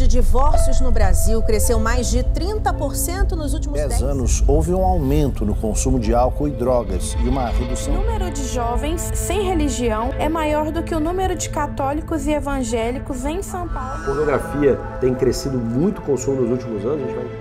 [0.00, 4.42] de divórcios no Brasil cresceu mais de 30% nos últimos 10, 10 anos.
[4.46, 7.92] Houve um aumento no consumo de álcool e drogas e uma redução.
[7.92, 12.32] O número de jovens sem religião é maior do que o número de católicos e
[12.32, 14.02] evangélicos em São Paulo.
[14.02, 17.04] A pornografia tem crescido muito o consumo nos últimos anos.
[17.04, 17.39] A gente vai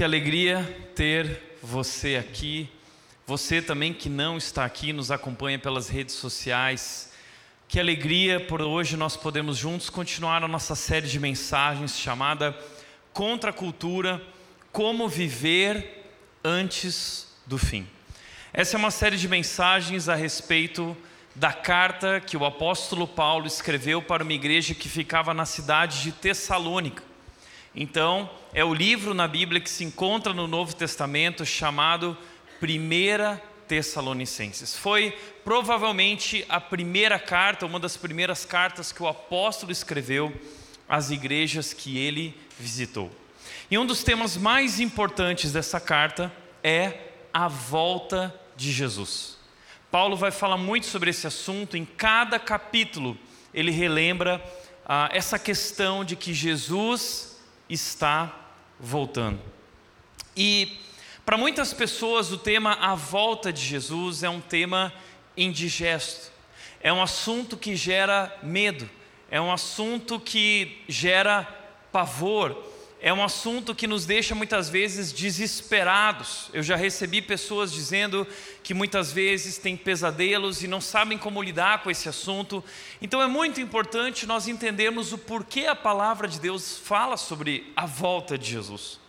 [0.00, 2.70] Que alegria ter você aqui.
[3.26, 7.12] Você também que não está aqui, nos acompanha pelas redes sociais.
[7.68, 12.58] Que alegria por hoje nós podemos juntos continuar a nossa série de mensagens chamada
[13.12, 14.22] Contra a Cultura:
[14.72, 16.08] Como Viver
[16.42, 17.86] Antes do Fim.
[18.54, 20.96] Essa é uma série de mensagens a respeito
[21.34, 26.10] da carta que o apóstolo Paulo escreveu para uma igreja que ficava na cidade de
[26.10, 27.09] Tessalônica.
[27.74, 32.18] Então, é o livro na Bíblia que se encontra no Novo Testamento chamado
[32.58, 34.76] Primeira Tessalonicenses.
[34.76, 40.34] Foi provavelmente a primeira carta, uma das primeiras cartas que o apóstolo escreveu
[40.88, 43.08] às igrejas que ele visitou.
[43.70, 46.32] E um dos temas mais importantes dessa carta
[46.64, 46.92] é
[47.32, 49.38] a volta de Jesus.
[49.92, 53.16] Paulo vai falar muito sobre esse assunto, em cada capítulo
[53.54, 54.42] ele relembra
[54.84, 57.29] ah, essa questão de que Jesus
[57.70, 58.34] está
[58.78, 59.40] voltando.
[60.36, 60.78] E
[61.24, 64.92] para muitas pessoas o tema a volta de Jesus é um tema
[65.36, 66.30] indigesto.
[66.80, 68.88] É um assunto que gera medo,
[69.30, 71.44] é um assunto que gera
[71.92, 72.69] pavor,
[73.02, 76.50] é um assunto que nos deixa muitas vezes desesperados.
[76.52, 78.26] Eu já recebi pessoas dizendo
[78.62, 82.62] que muitas vezes têm pesadelos e não sabem como lidar com esse assunto.
[83.00, 87.86] Então é muito importante nós entendermos o porquê a palavra de Deus fala sobre a
[87.86, 89.00] volta de Jesus.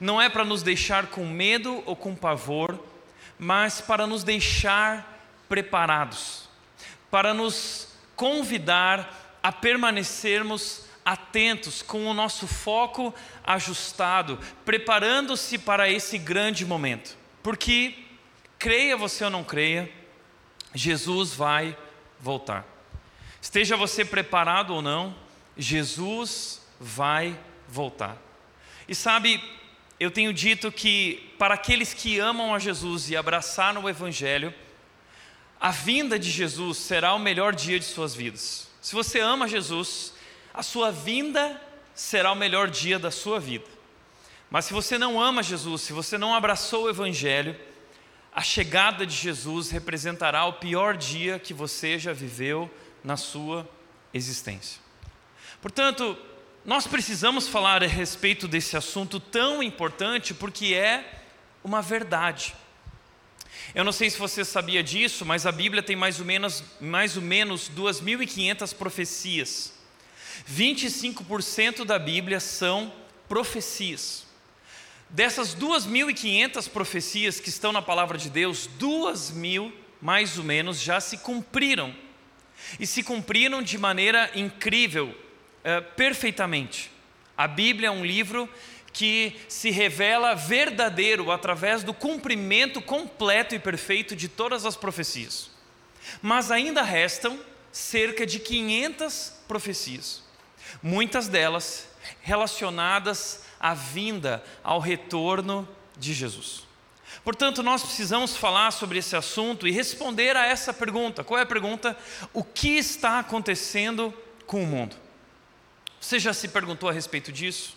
[0.00, 2.82] Não é para nos deixar com medo ou com pavor,
[3.38, 6.48] mas para nos deixar preparados,
[7.10, 16.66] para nos convidar a permanecermos atentos, com o nosso foco ajustado, preparando-se para esse grande
[16.66, 17.16] momento.
[17.44, 17.94] Porque,
[18.58, 19.88] creia você ou não creia,
[20.74, 21.78] Jesus vai
[22.20, 22.66] voltar.
[23.40, 25.14] Esteja você preparado ou não,
[25.56, 27.38] Jesus vai
[27.68, 28.18] voltar.
[28.88, 29.40] E sabe,
[30.00, 34.52] eu tenho dito que para aqueles que amam a Jesus e abraçaram o Evangelho,
[35.60, 38.68] a vinda de Jesus será o melhor dia de suas vidas.
[38.82, 40.15] Se você ama Jesus,
[40.56, 41.60] a sua vinda
[41.94, 43.66] será o melhor dia da sua vida.
[44.50, 47.54] Mas se você não ama Jesus, se você não abraçou o Evangelho,
[48.32, 52.70] a chegada de Jesus representará o pior dia que você já viveu
[53.04, 53.68] na sua
[54.14, 54.80] existência.
[55.60, 56.16] Portanto,
[56.64, 61.22] nós precisamos falar a respeito desse assunto tão importante porque é
[61.62, 62.54] uma verdade.
[63.74, 67.14] Eu não sei se você sabia disso, mas a Bíblia tem mais ou menos, mais
[67.14, 69.75] ou menos 2.500 profecias.
[70.44, 72.92] 25% da Bíblia são
[73.28, 74.26] profecias.
[75.08, 81.18] Dessas 2.500 profecias que estão na palavra de Deus, 2.000 mais ou menos já se
[81.18, 81.94] cumpriram.
[82.80, 85.16] E se cumpriram de maneira incrível,
[85.62, 86.90] é, perfeitamente.
[87.36, 88.48] A Bíblia é um livro
[88.92, 95.50] que se revela verdadeiro através do cumprimento completo e perfeito de todas as profecias.
[96.22, 97.38] Mas ainda restam
[97.70, 100.25] cerca de 500 profecias
[100.82, 101.88] muitas delas
[102.22, 106.64] relacionadas à vinda, ao retorno de Jesus.
[107.24, 111.24] Portanto, nós precisamos falar sobre esse assunto e responder a essa pergunta.
[111.24, 111.96] Qual é a pergunta?
[112.32, 114.14] O que está acontecendo
[114.46, 114.96] com o mundo?
[116.00, 117.76] Você já se perguntou a respeito disso?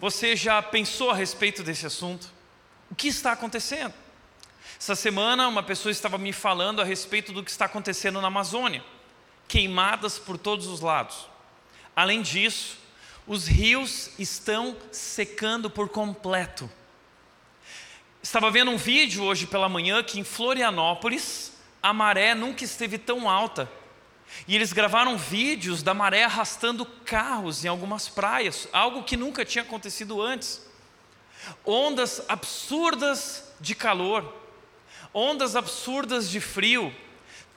[0.00, 2.28] Você já pensou a respeito desse assunto?
[2.90, 3.94] O que está acontecendo?
[4.80, 8.82] Essa semana, uma pessoa estava me falando a respeito do que está acontecendo na Amazônia
[9.48, 11.26] queimadas por todos os lados.
[11.98, 12.78] Além disso,
[13.26, 16.70] os rios estão secando por completo.
[18.22, 23.28] Estava vendo um vídeo hoje pela manhã que em Florianópolis a maré nunca esteve tão
[23.28, 23.68] alta.
[24.46, 29.62] E eles gravaram vídeos da maré arrastando carros em algumas praias, algo que nunca tinha
[29.62, 30.64] acontecido antes.
[31.66, 34.40] Ondas absurdas de calor,
[35.12, 36.94] ondas absurdas de frio,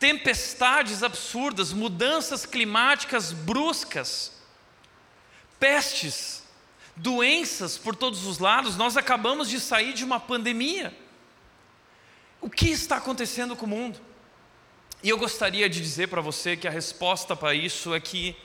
[0.02, 4.32] tempestades absurdas, mudanças climáticas bruscas,
[5.60, 6.44] pestes,
[6.96, 8.76] doenças por todos os lados.
[8.76, 10.92] Nós acabamos de sair de uma pandemia.
[12.42, 14.02] O que está acontecendo com o mundo?
[15.04, 18.36] E eu gostaria de dizer para você que a resposta para isso é que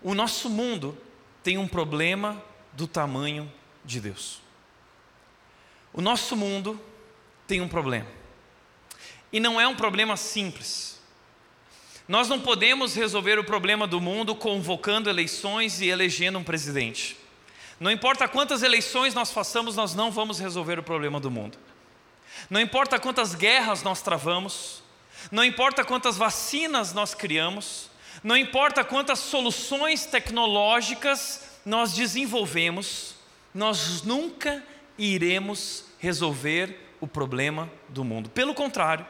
[0.00, 0.96] o nosso mundo
[1.42, 2.42] tem um problema
[2.72, 3.52] do tamanho
[3.84, 4.40] de Deus.
[5.92, 6.80] O nosso mundo
[7.46, 8.08] tem um problema.
[9.30, 10.91] E não é um problema simples.
[12.08, 17.16] Nós não podemos resolver o problema do mundo convocando eleições e elegendo um presidente.
[17.78, 21.58] Não importa quantas eleições nós façamos, nós não vamos resolver o problema do mundo.
[22.50, 24.82] Não importa quantas guerras nós travamos,
[25.30, 27.90] não importa quantas vacinas nós criamos,
[28.22, 33.14] não importa quantas soluções tecnológicas nós desenvolvemos,
[33.54, 34.62] nós nunca
[34.98, 38.28] iremos resolver o problema do mundo.
[38.30, 39.06] Pelo contrário,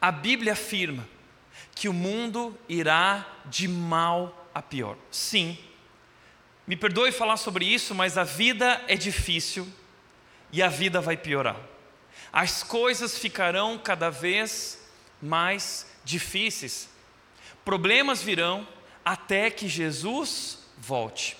[0.00, 1.06] a Bíblia afirma
[1.76, 4.96] que o mundo irá de mal a pior.
[5.10, 5.58] Sim,
[6.66, 9.68] me perdoe falar sobre isso, mas a vida é difícil
[10.50, 11.60] e a vida vai piorar.
[12.32, 14.82] As coisas ficarão cada vez
[15.20, 16.88] mais difíceis.
[17.62, 18.66] Problemas virão
[19.04, 21.36] até que Jesus volte.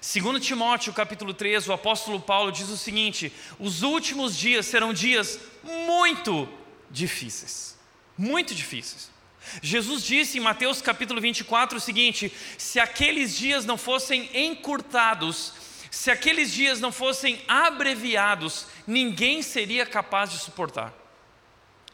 [0.00, 5.40] Segundo Timóteo, capítulo 3, o apóstolo Paulo diz o seguinte: os últimos dias serão dias
[5.64, 6.48] muito
[6.90, 7.76] difíceis.
[8.16, 9.13] Muito difíceis.
[9.62, 15.52] Jesus disse em Mateus capítulo 24 o seguinte: se aqueles dias não fossem encurtados,
[15.90, 20.92] se aqueles dias não fossem abreviados, ninguém seria capaz de suportar.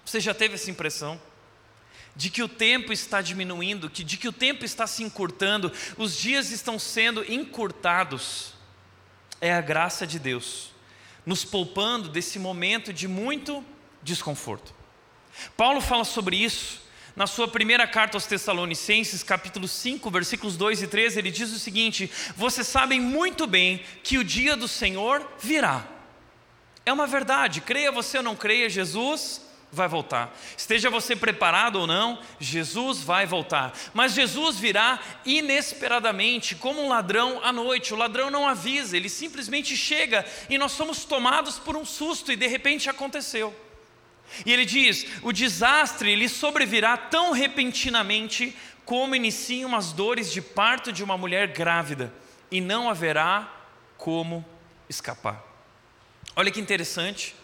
[0.05, 1.21] Você já teve essa impressão?
[2.17, 6.51] De que o tempo está diminuindo, de que o tempo está se encurtando, os dias
[6.51, 8.55] estão sendo encurtados.
[9.41, 10.73] É a graça de Deus,
[11.25, 13.65] nos poupando desse momento de muito
[14.03, 14.75] desconforto.
[15.57, 16.90] Paulo fala sobre isso
[17.21, 21.59] na sua primeira carta aos Tessalonicenses, capítulo 5, versículos 2 e 3, ele diz o
[21.59, 25.87] seguinte: Vocês sabem muito bem que o dia do Senhor virá.
[26.87, 30.35] É uma verdade, creia você ou não creia, Jesus vai voltar.
[30.57, 33.75] Esteja você preparado ou não, Jesus vai voltar.
[33.93, 37.93] Mas Jesus virá inesperadamente, como um ladrão à noite.
[37.93, 42.37] O ladrão não avisa, ele simplesmente chega e nós somos tomados por um susto e
[42.37, 43.55] de repente aconteceu.
[44.45, 50.93] E ele diz: o desastre lhe sobrevirá tão repentinamente como iniciam as dores de parto
[50.93, 52.13] de uma mulher grávida,
[52.51, 53.53] e não haverá
[53.97, 54.45] como
[54.89, 55.45] escapar.
[56.35, 57.35] Olha que interessante.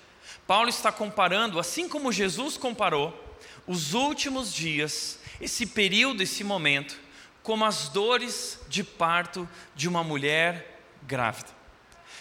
[0.46, 6.98] Paulo está comparando, assim como Jesus comparou, os últimos dias, esse período, esse momento,
[7.42, 11.48] como as dores de parto de uma mulher grávida.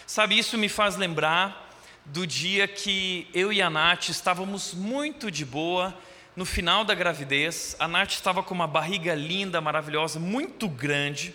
[0.06, 1.65] Sabe, isso me faz lembrar
[2.06, 5.96] do dia que eu e a Nath estávamos muito de boa
[6.36, 7.74] no final da gravidez.
[7.78, 11.34] A Nath estava com uma barriga linda, maravilhosa, muito grande.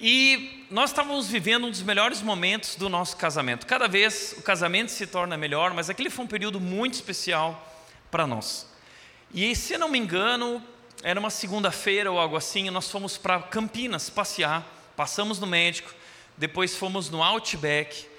[0.00, 3.66] E nós estávamos vivendo um dos melhores momentos do nosso casamento.
[3.66, 8.26] Cada vez o casamento se torna melhor, mas aquele foi um período muito especial para
[8.26, 8.66] nós.
[9.34, 10.62] E se não me engano,
[11.02, 14.64] era uma segunda-feira ou algo assim, nós fomos para Campinas passear,
[14.96, 15.92] passamos no médico,
[16.36, 18.09] depois fomos no Outback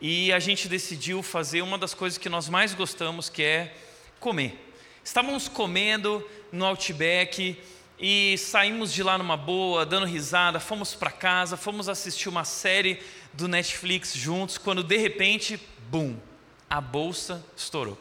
[0.00, 3.74] e a gente decidiu fazer uma das coisas que nós mais gostamos, que é
[4.18, 4.72] comer.
[5.04, 7.60] Estávamos comendo no Outback
[7.98, 13.02] e saímos de lá numa boa, dando risada, fomos para casa, fomos assistir uma série
[13.32, 16.16] do Netflix juntos, quando de repente, bum,
[16.68, 17.98] a bolsa estourou.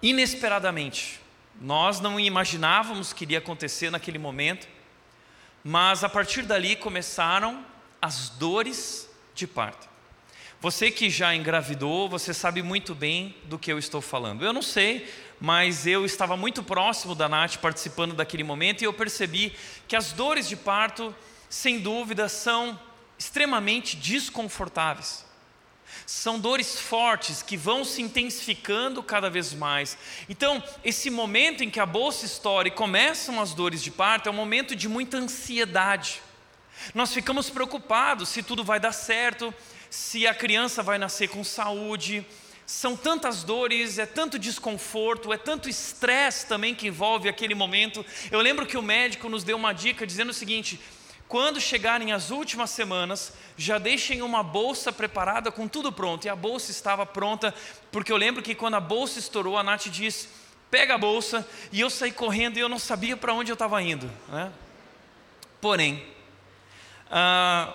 [0.00, 1.20] Inesperadamente,
[1.60, 4.68] nós não imaginávamos que iria acontecer naquele momento,
[5.64, 7.64] mas a partir dali começaram
[8.00, 9.93] as dores de parto.
[10.64, 14.42] Você que já engravidou, você sabe muito bem do que eu estou falando.
[14.42, 15.06] Eu não sei
[15.38, 19.54] mas eu estava muito próximo da Nath participando daquele momento e eu percebi
[19.86, 21.14] que as dores de parto,
[21.50, 22.80] sem dúvida, são
[23.18, 25.26] extremamente desconfortáveis.
[26.06, 29.98] São dores fortes que vão se intensificando cada vez mais.
[30.30, 34.32] Então, esse momento em que a bolsa estoura e começam as dores de parto é
[34.32, 36.22] um momento de muita ansiedade.
[36.94, 39.52] Nós ficamos preocupados se tudo vai dar certo,
[39.94, 42.26] se a criança vai nascer com saúde,
[42.66, 48.04] são tantas dores, é tanto desconforto, é tanto estresse também que envolve aquele momento.
[48.28, 50.80] Eu lembro que o médico nos deu uma dica dizendo o seguinte:
[51.28, 56.24] quando chegarem as últimas semanas, já deixem uma bolsa preparada com tudo pronto.
[56.24, 57.54] E a bolsa estava pronta,
[57.92, 60.26] porque eu lembro que quando a bolsa estourou, a Nath disse:
[60.72, 63.80] pega a bolsa, e eu saí correndo e eu não sabia para onde eu estava
[63.80, 64.10] indo.
[64.28, 64.50] Né?
[65.60, 66.04] Porém,
[67.08, 67.72] ah,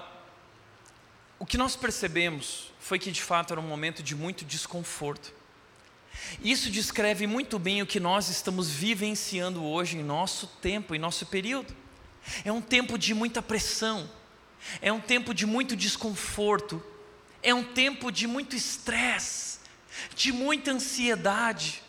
[1.39, 5.33] o que nós percebemos foi que de fato era um momento de muito desconforto.
[6.43, 11.25] Isso descreve muito bem o que nós estamos vivenciando hoje em nosso tempo, em nosso
[11.25, 11.73] período.
[12.43, 14.09] É um tempo de muita pressão,
[14.81, 16.83] é um tempo de muito desconforto,
[17.41, 19.59] é um tempo de muito estresse,
[20.13, 21.81] de muita ansiedade.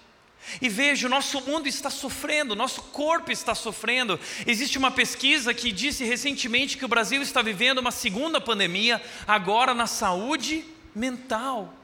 [0.61, 4.19] E veja, o nosso mundo está sofrendo, nosso corpo está sofrendo.
[4.47, 9.75] Existe uma pesquisa que disse recentemente que o Brasil está vivendo uma segunda pandemia, agora
[9.75, 10.65] na saúde
[10.95, 11.75] mental.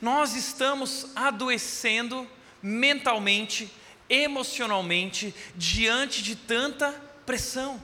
[0.00, 2.28] Nós estamos adoecendo
[2.62, 3.70] mentalmente,
[4.08, 6.92] emocionalmente, diante de tanta
[7.24, 7.80] pressão.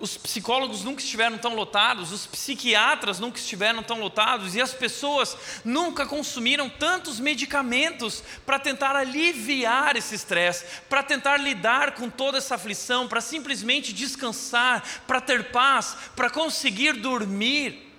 [0.00, 5.36] Os psicólogos nunca estiveram tão lotados, os psiquiatras nunca estiveram tão lotados e as pessoas
[5.64, 12.54] nunca consumiram tantos medicamentos para tentar aliviar esse estresse, para tentar lidar com toda essa
[12.54, 17.92] aflição, para simplesmente descansar, para ter paz, para conseguir dormir.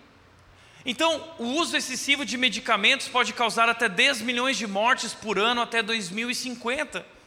[0.85, 5.61] Então, o uso excessivo de medicamentos pode causar até 10 milhões de mortes por ano
[5.61, 7.18] até 2050.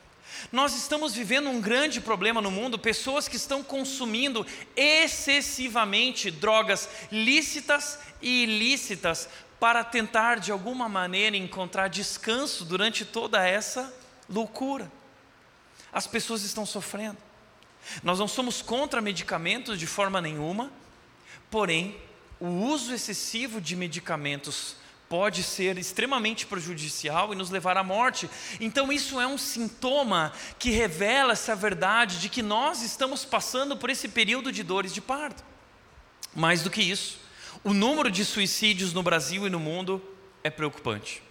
[0.51, 7.99] Nós estamos vivendo um grande problema no mundo, pessoas que estão consumindo excessivamente drogas lícitas
[8.21, 9.29] e ilícitas
[9.61, 13.95] para tentar de alguma maneira encontrar descanso durante toda essa
[14.29, 14.91] loucura.
[15.93, 17.19] As pessoas estão sofrendo.
[18.03, 20.73] Nós não somos contra medicamentos de forma nenhuma,
[21.51, 21.97] porém,
[22.41, 24.77] o uso excessivo de medicamentos
[25.13, 28.31] pode ser extremamente prejudicial e nos levar à morte.
[28.59, 33.91] Então, isso é um sintoma que revela essa verdade de que nós estamos passando por
[33.91, 35.45] esse período de dores de parto.
[36.35, 37.21] Mais do que isso,
[37.63, 40.03] o número de suicídios no Brasil e no mundo
[40.43, 41.23] é preocupante.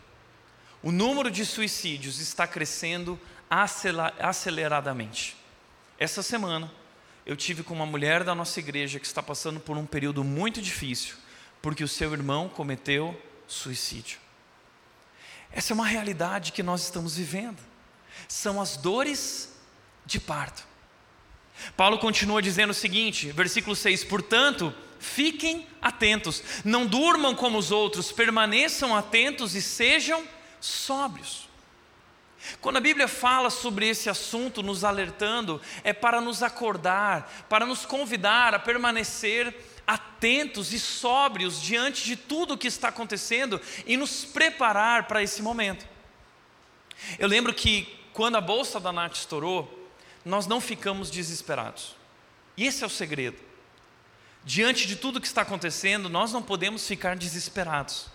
[0.84, 3.20] O número de suicídios está crescendo
[4.20, 5.36] aceleradamente.
[5.98, 6.72] Essa semana,
[7.26, 10.62] eu tive com uma mulher da nossa igreja que está passando por um período muito
[10.62, 11.16] difícil,
[11.64, 13.20] porque o seu irmão cometeu
[13.52, 14.20] suicídio.
[15.52, 17.60] Essa é uma realidade que nós estamos vivendo.
[18.28, 19.54] São as dores
[20.06, 20.66] de parto.
[21.76, 28.12] Paulo continua dizendo o seguinte, versículo 6: Portanto, fiquem atentos, não durmam como os outros,
[28.12, 30.24] permaneçam atentos e sejam
[30.60, 31.50] sóbrios.
[32.60, 37.86] Quando a Bíblia fala sobre esse assunto, nos alertando, é para nos acordar, para nos
[37.86, 39.54] convidar a permanecer
[39.94, 45.42] atentos e sóbrios diante de tudo o que está acontecendo e nos preparar para esse
[45.42, 45.86] momento.
[47.20, 49.90] Eu lembro que quando a bolsa da Nath estourou,
[50.24, 51.96] nós não ficamos desesperados.
[52.56, 53.38] E esse é o segredo.
[54.46, 58.08] Diante de tudo que está acontecendo, nós não podemos ficar desesperados.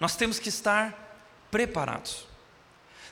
[0.00, 1.18] Nós temos que estar
[1.50, 2.26] preparados.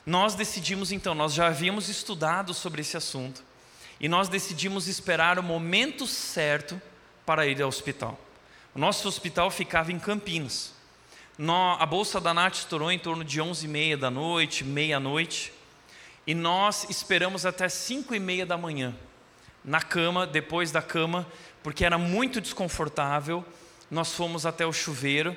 [0.06, 3.44] Nós decidimos então, nós já havíamos estudado sobre esse assunto,
[4.00, 6.80] e nós decidimos esperar o momento certo
[7.25, 8.19] para ir ao hospital.
[8.75, 10.73] O nosso hospital ficava em Campinas.
[11.79, 15.52] a bolsa da Nath estourou em torno de 11h30 da noite, meia-noite,
[16.26, 18.95] e nós esperamos até 5h30 da manhã,
[19.64, 21.26] na cama, depois da cama,
[21.62, 23.45] porque era muito desconfortável.
[23.91, 25.37] Nós fomos até o chuveiro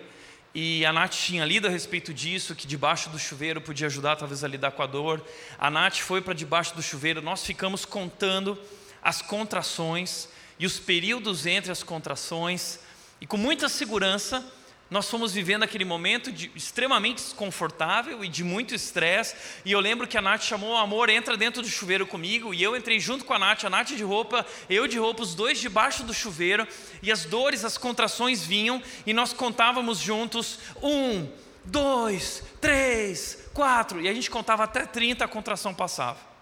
[0.54, 4.42] e a Nath tinha lido a respeito disso, que debaixo do chuveiro podia ajudar talvez
[4.42, 5.22] a lidar com a dor.
[5.60, 8.58] A Nath foi para debaixo do chuveiro, nós ficamos contando
[9.04, 12.80] as contrações e os períodos entre as contrações,
[13.20, 14.46] e com muita segurança,
[14.90, 19.36] nós fomos vivendo aquele momento de, extremamente desconfortável e de muito estresse.
[19.66, 22.54] E eu lembro que a Nath chamou amor, entra dentro do chuveiro comigo.
[22.54, 25.34] E eu entrei junto com a Nath, a Nath de roupa, eu de roupa, os
[25.34, 26.68] dois debaixo do chuveiro.
[27.02, 28.82] E as dores, as contrações vinham.
[29.08, 31.28] E nós contávamos juntos: um,
[31.64, 34.00] dois, três, quatro.
[34.00, 36.35] E a gente contava até 30, a contração passava.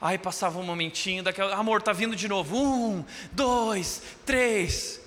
[0.00, 2.56] Aí passava um momentinho, daquela, amor, tá vindo de novo.
[2.56, 5.00] Um, dois, três.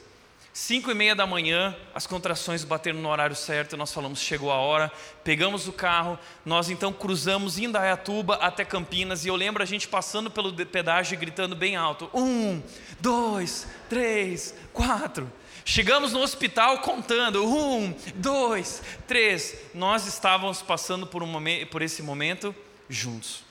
[0.54, 4.58] Cinco e meia da manhã, as contrações bateram no horário certo, nós falamos, chegou a
[4.58, 4.92] hora,
[5.24, 10.30] pegamos o carro, nós então cruzamos Indaiatuba até Campinas, e eu lembro a gente passando
[10.30, 12.62] pelo pedágio e gritando bem alto: um,
[13.00, 15.32] dois, três, quatro.
[15.64, 19.56] Chegamos no hospital contando: um, dois, três.
[19.74, 21.32] Nós estávamos passando por, um
[21.72, 22.54] por esse momento
[22.90, 23.51] juntos.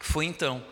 [0.00, 0.64] Foi então.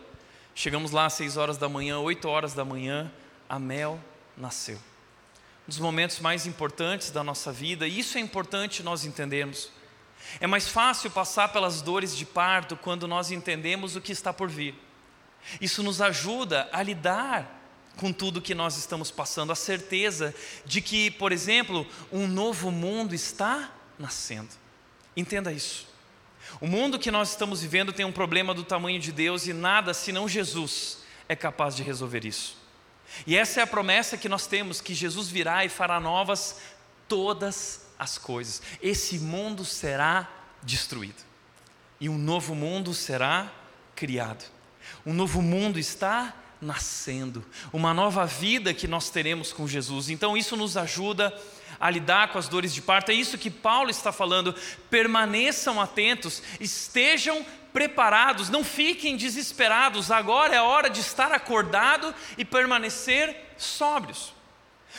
[0.53, 3.09] Chegamos lá às seis horas da manhã, oito horas da manhã,
[3.47, 3.97] a Mel
[4.35, 4.75] nasceu.
[4.75, 9.71] Um dos momentos mais importantes da nossa vida, e isso é importante nós entendermos.
[10.41, 14.49] É mais fácil passar pelas dores de parto quando nós entendemos o que está por
[14.49, 14.75] vir.
[15.61, 17.57] Isso nos ajuda a lidar
[17.95, 20.33] com tudo que nós estamos passando, a certeza
[20.65, 24.49] de que, por exemplo, um novo mundo está nascendo.
[25.15, 25.88] Entenda isso.
[26.59, 29.93] O mundo que nós estamos vivendo tem um problema do tamanho de Deus e nada
[29.93, 32.57] senão Jesus é capaz de resolver isso.
[33.25, 36.59] E essa é a promessa que nós temos: que Jesus virá e fará novas
[37.07, 38.61] todas as coisas.
[38.81, 40.27] Esse mundo será
[40.61, 41.29] destruído
[41.99, 43.51] e um novo mundo será
[43.95, 44.45] criado.
[45.05, 50.09] Um novo mundo está nascendo, uma nova vida que nós teremos com Jesus.
[50.09, 51.33] Então isso nos ajuda a
[51.87, 53.11] lidar com as dores de parto.
[53.11, 54.55] É isso que Paulo está falando.
[54.89, 60.11] Permaneçam atentos, estejam preparados, não fiquem desesperados.
[60.11, 64.33] Agora é a hora de estar acordado e permanecer sóbrios.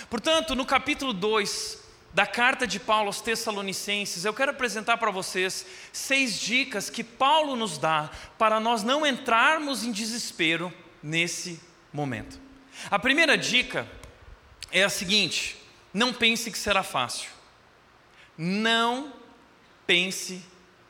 [0.08, 1.80] Portanto, no capítulo 2
[2.12, 7.56] da carta de Paulo aos Tessalonicenses, eu quero apresentar para vocês seis dicas que Paulo
[7.56, 10.72] nos dá para nós não entrarmos em desespero
[11.02, 11.60] nesse
[11.92, 12.40] momento.
[12.90, 13.86] A primeira dica
[14.72, 15.59] é a seguinte:
[15.92, 17.30] não pense que será fácil.
[18.36, 19.12] Não
[19.86, 20.42] pense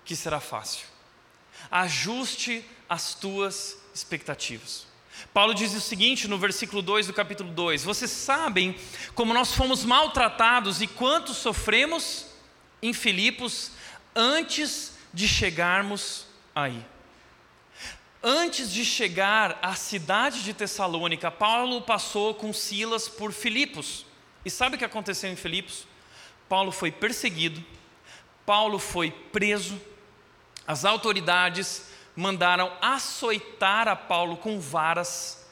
[0.05, 0.87] que será fácil.
[1.71, 4.87] Ajuste as tuas expectativas.
[5.33, 8.77] Paulo diz o seguinte no versículo 2 do capítulo 2: Vocês sabem
[9.15, 12.27] como nós fomos maltratados e quanto sofremos
[12.83, 13.73] em Filipos
[14.15, 16.85] antes de chegarmos aí.
[18.23, 24.05] Antes de chegar à cidade de Tessalônica, Paulo passou com Silas por Filipos.
[24.45, 25.87] E sabe o que aconteceu em Filipos?
[26.49, 27.65] Paulo foi perseguido,
[28.45, 29.81] Paulo foi preso,
[30.67, 35.47] as autoridades mandaram açoitar a Paulo com varas.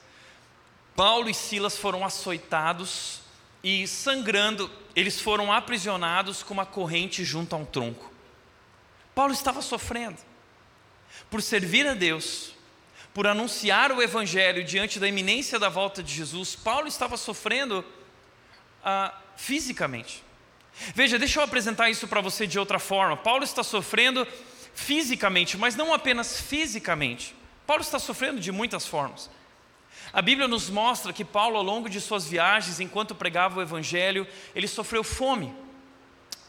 [0.97, 3.21] Paulo e Silas foram açoitados
[3.63, 8.13] e, sangrando, eles foram aprisionados com uma corrente junto a um tronco.
[9.15, 10.19] Paulo estava sofrendo
[11.31, 12.53] por servir a Deus,
[13.13, 17.85] por anunciar o Evangelho diante da iminência da volta de Jesus, Paulo estava sofrendo
[19.37, 20.23] fisicamente.
[20.95, 23.17] Veja, deixa eu apresentar isso para você de outra forma.
[23.17, 24.27] Paulo está sofrendo
[24.75, 27.35] fisicamente, mas não apenas fisicamente.
[27.67, 29.29] Paulo está sofrendo de muitas formas.
[30.13, 34.27] A Bíblia nos mostra que Paulo, ao longo de suas viagens, enquanto pregava o Evangelho,
[34.55, 35.55] ele sofreu fome.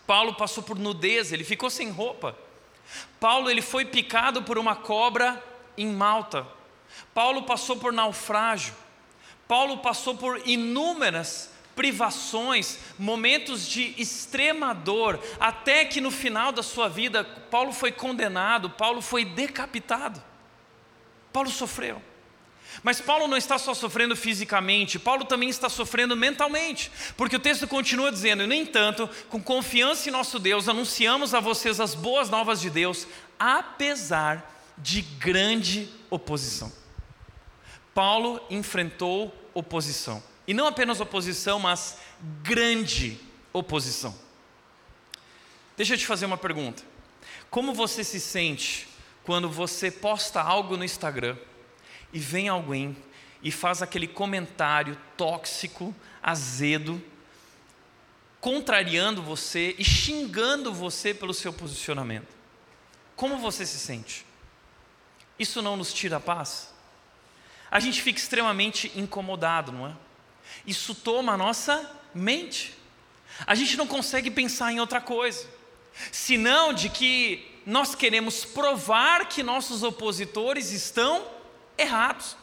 [0.07, 2.37] Paulo passou por nudez, ele ficou sem roupa.
[3.19, 5.43] Paulo ele foi picado por uma cobra
[5.77, 6.47] em Malta.
[7.13, 8.73] Paulo passou por naufrágio.
[9.47, 16.89] Paulo passou por inúmeras privações, momentos de extrema dor, até que no final da sua
[16.89, 20.21] vida, Paulo foi condenado, Paulo foi decapitado.
[21.31, 22.01] Paulo sofreu.
[22.83, 27.65] Mas Paulo não está só sofrendo fisicamente, Paulo também está sofrendo mentalmente, porque o texto
[27.65, 32.59] continua dizendo: no entanto, com confiança em nosso Deus, anunciamos a vocês as boas novas
[32.59, 33.07] de Deus,
[33.39, 36.73] apesar de grande oposição.
[37.93, 40.21] Paulo enfrentou oposição.
[40.49, 41.99] E não apenas oposição, mas
[42.41, 43.19] grande
[43.53, 44.17] oposição.
[45.77, 46.81] Deixa eu te fazer uma pergunta.
[47.51, 48.87] Como você se sente
[49.23, 51.37] quando você posta algo no Instagram
[52.11, 52.97] e vem alguém
[53.43, 56.99] e faz aquele comentário tóxico, azedo,
[58.41, 62.35] contrariando você e xingando você pelo seu posicionamento?
[63.15, 64.25] Como você se sente?
[65.37, 66.73] Isso não nos tira a paz?
[67.69, 70.08] A gente fica extremamente incomodado, não é?
[70.65, 72.73] Isso toma a nossa mente.
[73.45, 75.47] A gente não consegue pensar em outra coisa,
[76.11, 81.25] senão de que nós queremos provar que nossos opositores estão
[81.77, 82.35] errados.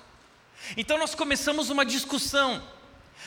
[0.76, 2.62] Então nós começamos uma discussão,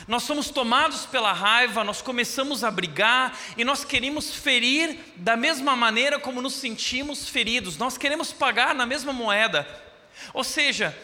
[0.08, 5.76] nós somos tomados pela raiva, nós começamos a brigar e nós queremos ferir da mesma
[5.76, 9.68] maneira como nos sentimos feridos, nós queremos pagar na mesma moeda.
[10.34, 10.98] Ou seja,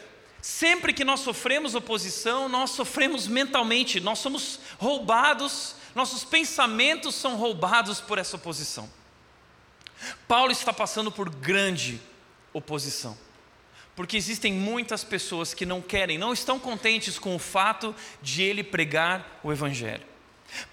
[0.46, 8.00] Sempre que nós sofremos oposição, nós sofremos mentalmente, nós somos roubados, nossos pensamentos são roubados
[8.00, 8.88] por essa oposição.
[10.28, 12.00] Paulo está passando por grande
[12.54, 13.18] oposição,
[13.96, 18.64] porque existem muitas pessoas que não querem, não estão contentes com o fato de ele
[18.64, 20.06] pregar o Evangelho.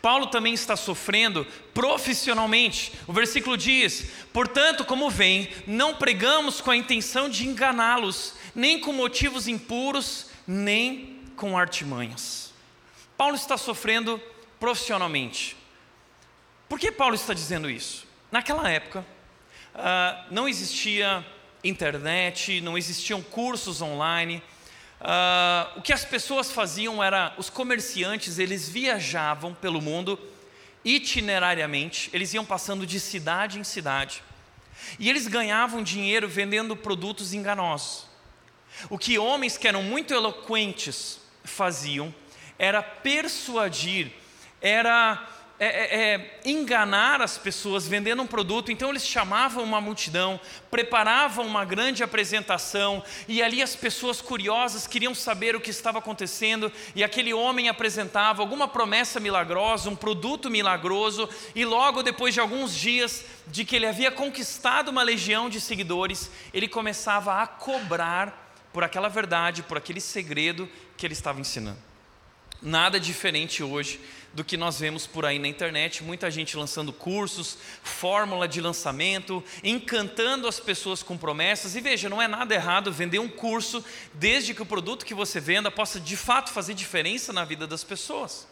[0.00, 2.92] Paulo também está sofrendo profissionalmente.
[3.06, 8.92] O versículo diz: Portanto, como vem, não pregamos com a intenção de enganá-los, nem com
[8.92, 12.52] motivos impuros, nem com artimanhas.
[13.16, 14.20] Paulo está sofrendo
[14.58, 15.56] profissionalmente.
[16.68, 18.06] Por que Paulo está dizendo isso?
[18.30, 19.04] Naquela época,
[19.74, 21.24] uh, não existia
[21.62, 24.42] internet, não existiam cursos online.
[25.00, 30.18] Uh, o que as pessoas faziam era, os comerciantes, eles viajavam pelo mundo
[30.84, 34.22] itinerariamente, eles iam passando de cidade em cidade.
[34.98, 38.11] E eles ganhavam dinheiro vendendo produtos enganosos.
[38.88, 42.14] O que homens que eram muito eloquentes faziam
[42.58, 44.12] era persuadir,
[44.60, 48.72] era é, é, é, enganar as pessoas vendendo um produto.
[48.72, 55.14] Então eles chamavam uma multidão, preparavam uma grande apresentação e ali as pessoas curiosas queriam
[55.14, 61.28] saber o que estava acontecendo e aquele homem apresentava alguma promessa milagrosa, um produto milagroso
[61.54, 66.28] e logo depois de alguns dias de que ele havia conquistado uma legião de seguidores,
[66.52, 68.41] ele começava a cobrar
[68.72, 71.78] por aquela verdade, por aquele segredo que ele estava ensinando.
[72.60, 74.00] Nada diferente hoje
[74.32, 79.42] do que nós vemos por aí na internet, muita gente lançando cursos, fórmula de lançamento,
[79.64, 81.74] encantando as pessoas com promessas.
[81.74, 85.40] E veja, não é nada errado vender um curso, desde que o produto que você
[85.40, 88.46] venda possa de fato fazer diferença na vida das pessoas.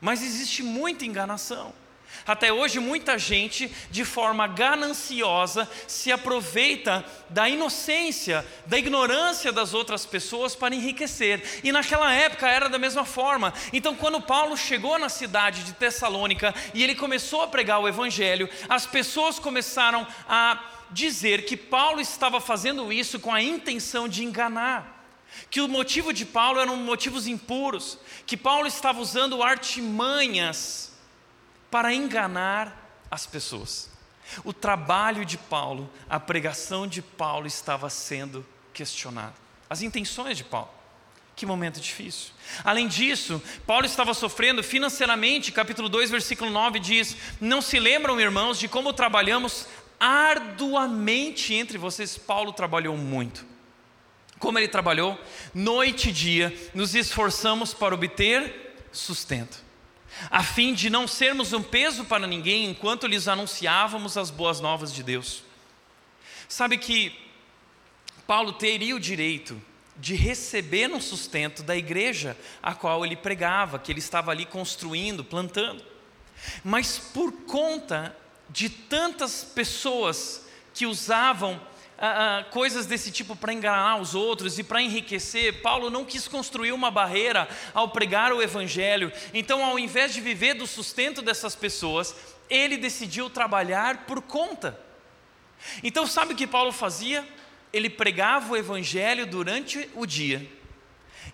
[0.00, 1.74] Mas existe muita enganação.
[2.26, 10.06] Até hoje, muita gente, de forma gananciosa, se aproveita da inocência, da ignorância das outras
[10.06, 11.60] pessoas para enriquecer.
[11.62, 13.52] E naquela época era da mesma forma.
[13.72, 18.48] Então, quando Paulo chegou na cidade de Tessalônica e ele começou a pregar o Evangelho,
[18.68, 20.58] as pessoas começaram a
[20.90, 24.94] dizer que Paulo estava fazendo isso com a intenção de enganar
[25.50, 30.93] que o motivo de Paulo eram motivos impuros, que Paulo estava usando artimanhas
[31.74, 33.90] para enganar as pessoas.
[34.44, 39.34] O trabalho de Paulo, a pregação de Paulo estava sendo questionada.
[39.68, 40.70] As intenções de Paulo.
[41.34, 42.30] Que momento difícil.
[42.62, 48.56] Além disso, Paulo estava sofrendo financeiramente, capítulo 2, versículo 9 diz: Não se lembram, irmãos,
[48.56, 49.66] de como trabalhamos
[49.98, 52.16] arduamente entre vocês?
[52.16, 53.44] Paulo trabalhou muito.
[54.38, 55.20] Como ele trabalhou?
[55.52, 59.63] Noite e dia, nos esforçamos para obter sustento
[60.30, 64.92] a fim de não sermos um peso para ninguém enquanto lhes anunciávamos as boas novas
[64.92, 65.42] de Deus.
[66.48, 67.18] Sabe que
[68.26, 69.60] Paulo teria o direito
[69.96, 75.24] de receber um sustento da igreja a qual ele pregava, que ele estava ali construindo,
[75.24, 75.84] plantando.
[76.62, 78.16] Mas por conta
[78.50, 81.60] de tantas pessoas que usavam
[81.98, 86.72] ah, coisas desse tipo para enganar os outros e para enriquecer, Paulo não quis construir
[86.72, 89.12] uma barreira ao pregar o Evangelho.
[89.32, 92.14] Então, ao invés de viver do sustento dessas pessoas,
[92.50, 94.78] ele decidiu trabalhar por conta.
[95.82, 97.26] Então, sabe o que Paulo fazia?
[97.72, 100.46] Ele pregava o Evangelho durante o dia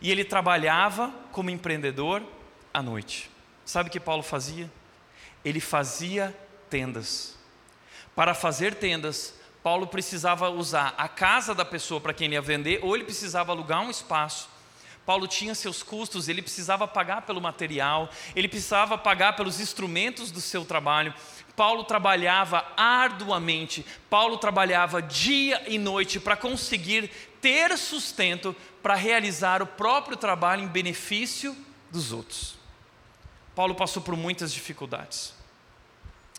[0.01, 2.23] e ele trabalhava como empreendedor
[2.73, 3.31] à noite.
[3.65, 4.71] Sabe o que Paulo fazia?
[5.45, 6.37] Ele fazia
[6.69, 7.39] tendas.
[8.15, 12.81] Para fazer tendas, Paulo precisava usar a casa da pessoa para quem ele ia vender,
[12.83, 14.49] ou ele precisava alugar um espaço.
[15.05, 20.41] Paulo tinha seus custos, ele precisava pagar pelo material, ele precisava pagar pelos instrumentos do
[20.41, 21.13] seu trabalho.
[21.57, 29.67] Paulo trabalhava arduamente, Paulo trabalhava dia e noite para conseguir ter sustento para realizar o
[29.67, 31.57] próprio trabalho em benefício
[31.91, 32.55] dos outros.
[33.55, 35.35] Paulo passou por muitas dificuldades.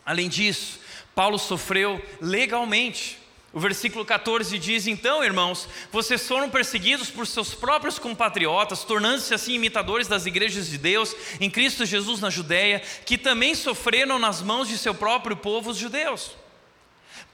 [0.04, 0.80] Além disso,
[1.14, 3.18] Paulo sofreu legalmente.
[3.52, 9.54] O versículo 14 diz: Então, irmãos, vocês foram perseguidos por seus próprios compatriotas, tornando-se assim
[9.54, 14.68] imitadores das igrejas de Deus em Cristo Jesus na Judéia, que também sofreram nas mãos
[14.68, 16.32] de seu próprio povo, os judeus.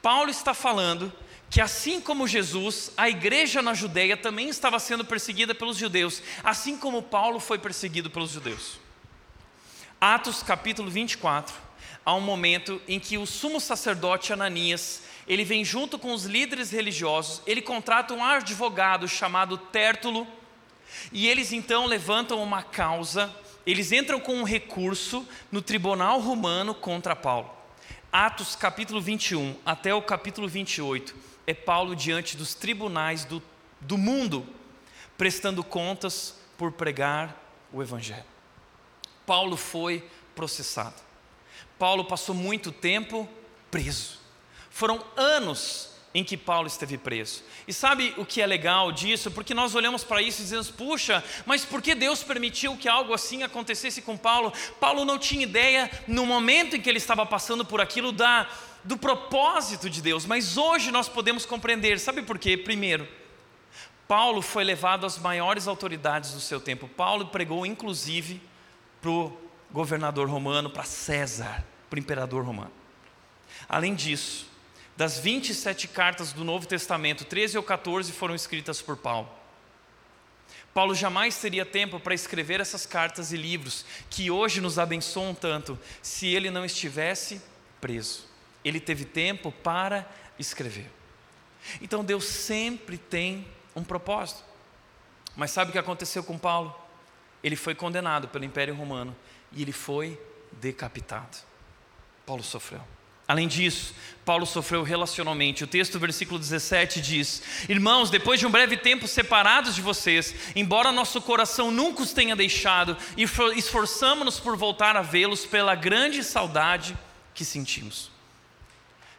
[0.02, 1.12] Paulo está falando
[1.48, 6.76] que, assim como Jesus, a igreja na Judéia também estava sendo perseguida pelos judeus, assim
[6.76, 8.80] como Paulo foi perseguido pelos judeus.
[10.00, 11.67] Atos capítulo 24
[12.08, 16.70] há um momento em que o sumo sacerdote Ananias, ele vem junto com os líderes
[16.70, 20.26] religiosos, ele contrata um advogado chamado Tértulo,
[21.12, 23.30] e eles então levantam uma causa,
[23.66, 27.54] eles entram com um recurso no tribunal romano contra Paulo.
[28.10, 31.14] Atos capítulo 21 até o capítulo 28
[31.46, 33.42] é Paulo diante dos tribunais do,
[33.82, 34.46] do mundo,
[35.18, 37.38] prestando contas por pregar
[37.70, 38.24] o Evangelho.
[39.26, 41.07] Paulo foi processado.
[41.78, 43.28] Paulo passou muito tempo
[43.70, 44.18] preso.
[44.70, 47.42] Foram anos em que Paulo esteve preso.
[47.66, 49.30] E sabe o que é legal disso?
[49.30, 53.12] Porque nós olhamos para isso e dizemos: puxa, mas por que Deus permitiu que algo
[53.12, 54.52] assim acontecesse com Paulo?
[54.80, 58.48] Paulo não tinha ideia, no momento em que ele estava passando por aquilo, da,
[58.82, 61.98] do propósito de Deus, mas hoje nós podemos compreender.
[62.00, 62.56] Sabe por quê?
[62.56, 63.06] Primeiro,
[64.06, 66.88] Paulo foi levado às maiores autoridades do seu tempo.
[66.88, 68.40] Paulo pregou, inclusive,
[69.02, 72.72] para o governador romano, para César, para o imperador romano.
[73.68, 74.46] Além disso,
[74.96, 79.28] das 27 cartas do Novo Testamento, 13 ou 14 foram escritas por Paulo.
[80.74, 85.78] Paulo jamais teria tempo para escrever essas cartas e livros que hoje nos abençoam tanto
[86.02, 87.40] se ele não estivesse
[87.80, 88.26] preso.
[88.64, 90.90] Ele teve tempo para escrever.
[91.80, 94.44] Então Deus sempre tem um propósito.
[95.36, 96.74] Mas sabe o que aconteceu com Paulo?
[97.42, 99.14] ele foi condenado pelo Império Romano
[99.52, 100.20] e ele foi
[100.52, 101.36] decapitado.
[102.26, 102.82] Paulo sofreu.
[103.28, 105.62] Além disso, Paulo sofreu relacionalmente.
[105.62, 110.90] O texto, versículo 17, diz: Irmãos, depois de um breve tempo separados de vocês, embora
[110.90, 112.96] nosso coração nunca os tenha deixado,
[113.54, 116.96] esforçamos-nos por voltar a vê-los pela grande saudade
[117.34, 118.10] que sentimos.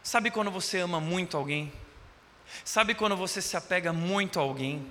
[0.02, 1.72] Sabe quando você ama muito alguém?
[2.64, 4.84] Sabe quando você se apega muito a alguém?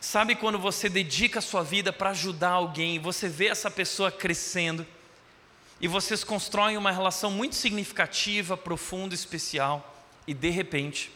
[0.00, 4.86] Sabe quando você dedica a sua vida para ajudar alguém, você vê essa pessoa crescendo?
[5.82, 11.10] e vocês constroem uma relação muito significativa, profunda, especial, e de repente,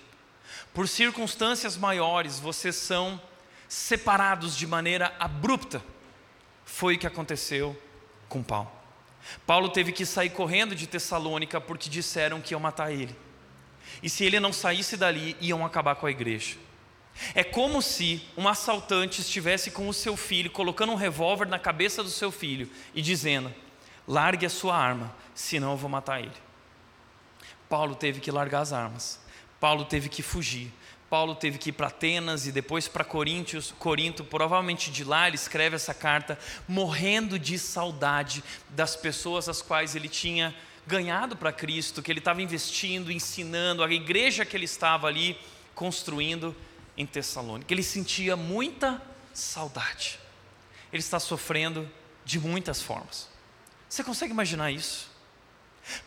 [0.74, 3.22] por circunstâncias maiores, vocês são
[3.68, 5.80] separados de maneira abrupta.
[6.64, 7.80] Foi o que aconteceu
[8.28, 8.72] com Paulo.
[9.46, 13.16] Paulo teve que sair correndo de Tessalônica porque disseram que iam matar ele.
[14.02, 16.56] E se ele não saísse dali, iam acabar com a igreja.
[17.34, 22.02] É como se um assaltante estivesse com o seu filho, colocando um revólver na cabeça
[22.02, 23.52] do seu filho e dizendo:
[24.06, 26.32] largue a sua arma, senão eu vou matar ele.
[27.68, 29.20] Paulo teve que largar as armas.
[29.58, 30.72] Paulo teve que fugir.
[31.08, 35.36] Paulo teve que ir para Atenas e depois para Coríntios, Corinto, provavelmente de lá ele
[35.36, 42.02] escreve essa carta, morrendo de saudade das pessoas às quais ele tinha ganhado para Cristo,
[42.02, 45.38] que ele estava investindo, ensinando, a igreja que ele estava ali
[45.74, 46.54] construindo
[46.96, 47.72] em Tessalônica.
[47.72, 49.00] Ele sentia muita
[49.32, 50.18] saudade.
[50.92, 51.90] Ele está sofrendo
[52.24, 53.28] de muitas formas.
[53.88, 55.10] Você consegue imaginar isso?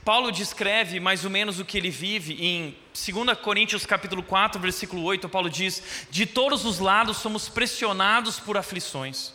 [0.04, 5.04] Paulo descreve mais ou menos o que ele vive em 2 Coríntios capítulo 4, versículo
[5.04, 9.34] 8, Paulo diz: "De todos os lados somos pressionados por aflições,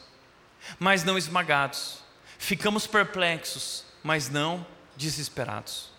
[0.79, 1.99] mas não esmagados.
[2.39, 5.91] Ficamos perplexos, mas não desesperados.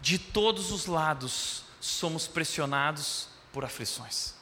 [0.00, 4.41] De todos os lados somos pressionados por aflições."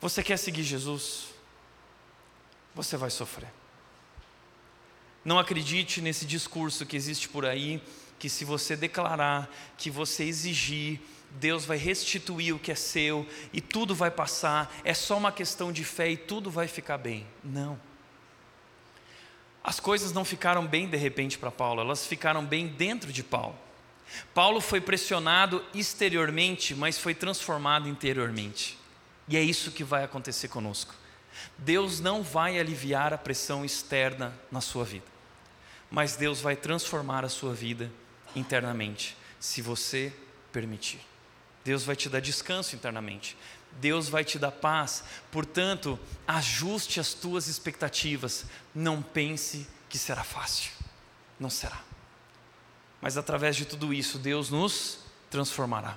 [0.00, 1.28] Você quer seguir Jesus?
[2.74, 3.52] Você vai sofrer.
[5.24, 7.82] Não acredite nesse discurso que existe por aí,
[8.18, 11.00] que se você declarar, que você exigir,
[11.32, 15.72] Deus vai restituir o que é seu e tudo vai passar, é só uma questão
[15.72, 17.26] de fé e tudo vai ficar bem.
[17.44, 17.78] Não.
[19.62, 23.58] As coisas não ficaram bem de repente para Paulo, elas ficaram bem dentro de Paulo.
[24.32, 28.78] Paulo foi pressionado exteriormente, mas foi transformado interiormente.
[29.28, 30.94] E é isso que vai acontecer conosco.
[31.56, 35.18] Deus não vai aliviar a pressão externa na sua vida
[35.90, 37.90] mas Deus vai transformar a sua vida
[38.36, 40.12] internamente, se você
[40.52, 41.00] permitir.
[41.64, 43.36] Deus vai te dar descanso internamente.
[43.72, 45.04] Deus vai te dar paz.
[45.30, 48.46] Portanto, ajuste as tuas expectativas.
[48.74, 50.72] Não pense que será fácil.
[51.38, 51.80] Não será.
[53.00, 55.96] Mas através de tudo isso, Deus nos transformará.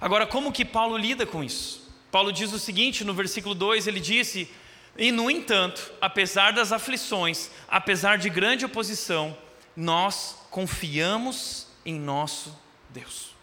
[0.00, 1.85] Agora, como que Paulo lida com isso?
[2.16, 4.50] Paulo diz o seguinte no versículo 2: ele disse
[4.96, 9.36] e, no entanto, apesar das aflições, apesar de grande oposição,
[9.76, 13.34] nós confiamos em nosso Deus.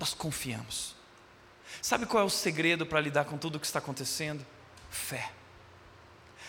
[0.00, 0.96] Nós confiamos.
[1.80, 4.44] Sabe qual é o segredo para lidar com tudo o que está acontecendo?
[4.90, 5.30] Fé.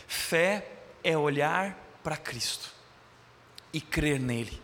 [0.07, 0.71] Fé
[1.03, 2.71] é olhar para Cristo
[3.71, 4.59] e crer nele.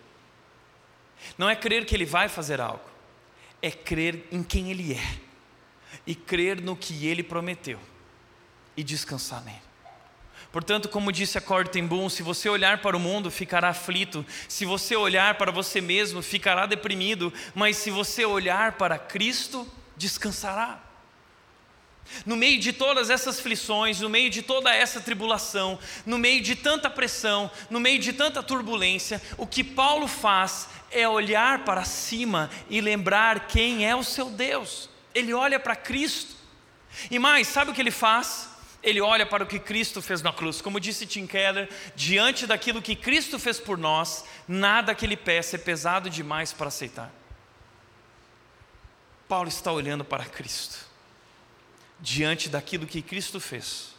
[1.37, 2.89] Não é crer que ele vai fazer algo,
[3.61, 5.24] é crer em quem ele é
[6.05, 7.79] e crer no que ele prometeu
[8.75, 9.65] e descansar nele.
[10.51, 14.25] Portanto, como disse a Corte ten Boom, se você olhar para o mundo, ficará aflito.
[14.47, 17.33] Se você olhar para você mesmo, ficará deprimido.
[17.53, 20.81] Mas se você olhar para Cristo, descansará.
[22.25, 26.55] No meio de todas essas aflições, no meio de toda essa tribulação, no meio de
[26.55, 32.49] tanta pressão, no meio de tanta turbulência, o que Paulo faz é olhar para cima
[32.69, 34.89] e lembrar quem é o seu Deus.
[35.15, 36.35] Ele olha para Cristo.
[37.09, 38.49] E mais, sabe o que ele faz?
[38.85, 40.61] ele olha para o que Cristo fez na cruz.
[40.61, 45.55] Como disse Tim Keller, diante daquilo que Cristo fez por nós, nada que ele peça
[45.55, 47.11] é pesado demais para aceitar.
[49.27, 50.85] Paulo está olhando para Cristo.
[51.99, 53.95] Diante daquilo que Cristo fez,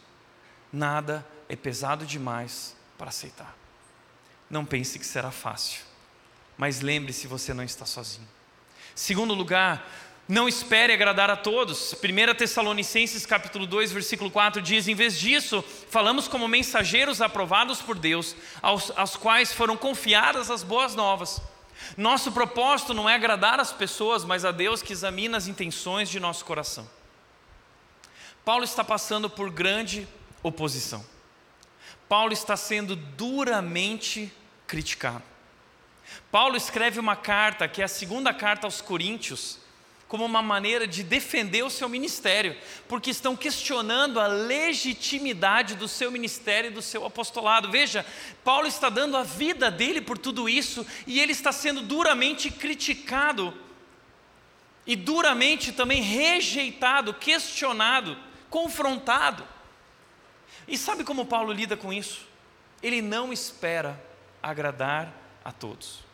[0.71, 3.57] nada é pesado demais para aceitar.
[4.49, 5.81] Não pense que será fácil,
[6.57, 8.27] mas lembre-se, você não está sozinho.
[8.95, 9.85] Segundo lugar,
[10.27, 11.93] não espere agradar a todos.
[11.93, 17.97] 1 Tessalonicenses capítulo 2, versículo 4 diz: Em vez disso, falamos como mensageiros aprovados por
[17.97, 21.41] Deus, aos, aos quais foram confiadas as boas novas.
[21.95, 26.19] Nosso propósito não é agradar as pessoas, mas a Deus que examina as intenções de
[26.19, 26.89] nosso coração.
[28.43, 30.07] Paulo está passando por grande
[30.43, 31.05] oposição.
[32.09, 34.31] Paulo está sendo duramente
[34.65, 35.23] criticado.
[36.31, 39.59] Paulo escreve uma carta, que é a segunda carta aos Coríntios,
[40.07, 42.55] como uma maneira de defender o seu ministério,
[42.87, 47.69] porque estão questionando a legitimidade do seu ministério e do seu apostolado.
[47.69, 48.05] Veja,
[48.43, 53.53] Paulo está dando a vida dele por tudo isso e ele está sendo duramente criticado
[54.85, 58.17] e duramente também rejeitado, questionado,
[58.49, 59.45] confrontado.
[60.65, 62.25] E sabe como Paulo lida com isso?
[62.81, 64.01] Ele não espera
[64.41, 66.06] agradar a todos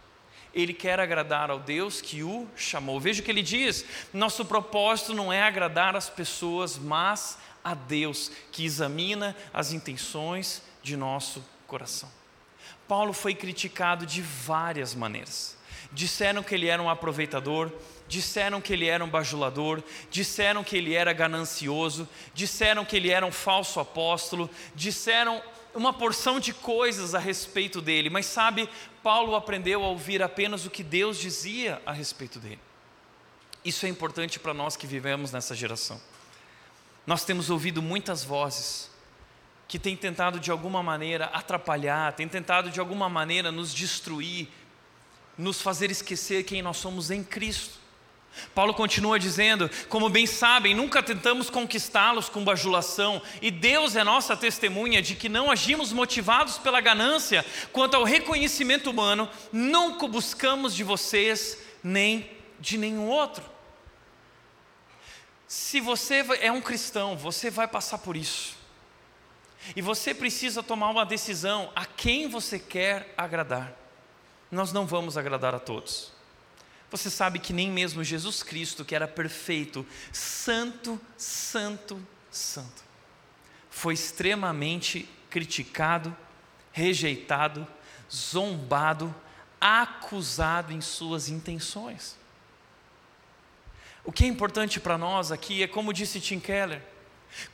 [0.54, 3.00] ele quer agradar ao Deus que o chamou.
[3.00, 8.32] Veja o que ele diz: nosso propósito não é agradar as pessoas, mas a Deus
[8.52, 12.10] que examina as intenções de nosso coração.
[12.88, 15.58] Paulo foi criticado de várias maneiras.
[15.92, 17.72] Disseram que ele era um aproveitador,
[18.08, 23.26] disseram que ele era um bajulador, disseram que ele era ganancioso, disseram que ele era
[23.26, 25.42] um falso apóstolo, disseram
[25.76, 28.70] uma porção de coisas a respeito dele, mas sabe,
[29.02, 32.60] Paulo aprendeu a ouvir apenas o que Deus dizia a respeito dele.
[33.64, 36.00] Isso é importante para nós que vivemos nessa geração.
[37.06, 38.90] Nós temos ouvido muitas vozes
[39.68, 44.50] que têm tentado de alguma maneira atrapalhar, têm tentado de alguma maneira nos destruir,
[45.38, 47.83] nos fazer esquecer quem nós somos em Cristo.
[48.54, 54.36] Paulo continua dizendo: como bem sabem, nunca tentamos conquistá-los com bajulação, e Deus é nossa
[54.36, 60.84] testemunha de que não agimos motivados pela ganância, quanto ao reconhecimento humano, nunca buscamos de
[60.84, 63.44] vocês nem de nenhum outro.
[65.48, 68.56] Se você é um cristão, você vai passar por isso,
[69.76, 73.74] e você precisa tomar uma decisão a quem você quer agradar.
[74.52, 76.13] Nós não vamos agradar a todos.
[76.94, 82.84] Você sabe que nem mesmo Jesus Cristo, que era perfeito, santo, santo, santo,
[83.68, 86.16] foi extremamente criticado,
[86.72, 87.68] rejeitado,
[88.14, 89.14] zombado,
[89.60, 92.16] acusado em suas intenções.
[94.06, 96.80] O que é importante para nós aqui é como disse Tim Keller: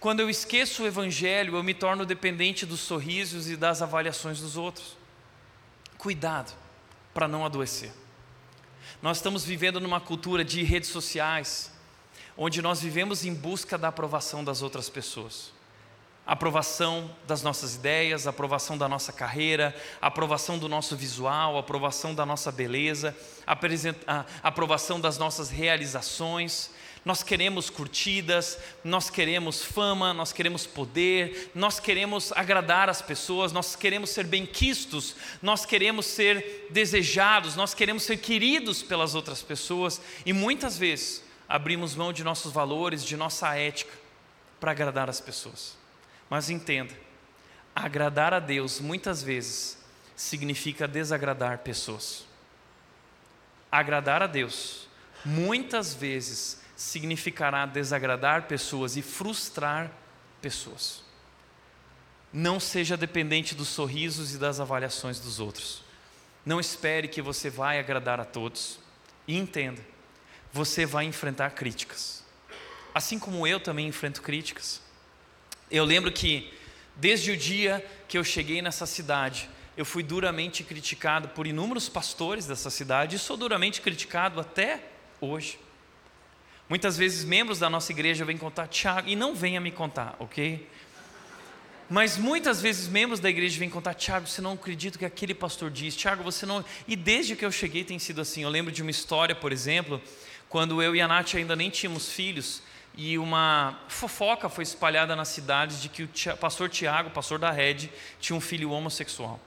[0.02, 4.58] quando eu esqueço o Evangelho, eu me torno dependente dos sorrisos e das avaliações dos
[4.58, 4.98] outros.
[5.98, 6.54] Cuidado
[7.14, 7.94] para não adoecer.
[9.02, 11.72] Nós estamos vivendo numa cultura de redes sociais,
[12.38, 15.54] onde nós vivemos em busca da aprovação das outras pessoas.
[16.28, 22.52] Aprovação das nossas ideias, aprovação da nossa carreira, aprovação do nosso visual, aprovação da nossa
[22.52, 23.16] beleza,
[24.44, 26.70] aprovação das nossas realizações,
[27.06, 33.76] nós queremos curtidas, nós queremos fama, nós queremos poder, nós queremos agradar as pessoas, nós
[33.76, 40.34] queremos ser bem-quistos, nós queremos ser desejados, nós queremos ser queridos pelas outras pessoas e
[40.34, 43.94] muitas vezes abrimos mão de nossos valores, de nossa ética
[44.60, 45.78] para agradar as pessoas.
[46.30, 46.94] Mas entenda,
[47.74, 49.80] agradar a Deus muitas vezes
[50.16, 52.26] significa desagradar pessoas.
[53.72, 54.88] Agradar a Deus
[55.24, 59.92] muitas vezes significará desagradar pessoas e frustrar
[60.42, 61.04] pessoas.
[62.32, 65.84] Não seja dependente dos sorrisos e das avaliações dos outros.
[66.46, 68.80] Não espere que você vai agradar a todos.
[69.28, 69.82] E entenda,
[70.54, 72.24] você vai enfrentar críticas.
[72.96, 74.82] Assim como eu também enfrento críticas.
[75.70, 76.50] Eu lembro que
[76.96, 82.46] desde o dia que eu cheguei nessa cidade, eu fui duramente criticado por inúmeros pastores
[82.46, 84.82] dessa cidade e sou duramente criticado até
[85.20, 85.60] hoje.
[86.70, 90.70] Muitas vezes membros da nossa igreja vêm contar, Tiago, e não venha me contar, ok?
[91.90, 95.72] Mas muitas vezes membros da igreja vêm contar, Tiago, você não acredita que aquele pastor
[95.72, 96.64] diz, Tiago, você não.
[96.88, 98.44] E desde que eu cheguei tem sido assim.
[98.44, 100.00] Eu lembro de uma história, por exemplo,
[100.48, 102.62] quando eu e a Nath ainda nem tínhamos filhos,
[102.96, 107.90] e uma fofoca foi espalhada na cidade de que o pastor Tiago, pastor da rede,
[108.20, 109.40] tinha um filho homossexual.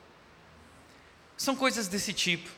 [1.36, 2.50] São coisas desse tipo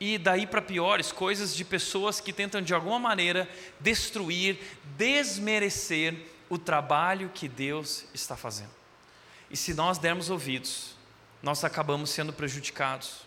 [0.00, 3.48] e daí para piores, coisas de pessoas que tentam de alguma maneira
[3.80, 4.58] destruir,
[4.96, 6.14] desmerecer
[6.48, 8.70] o trabalho que Deus está fazendo.
[9.50, 10.94] E se nós dermos ouvidos,
[11.42, 13.26] nós acabamos sendo prejudicados.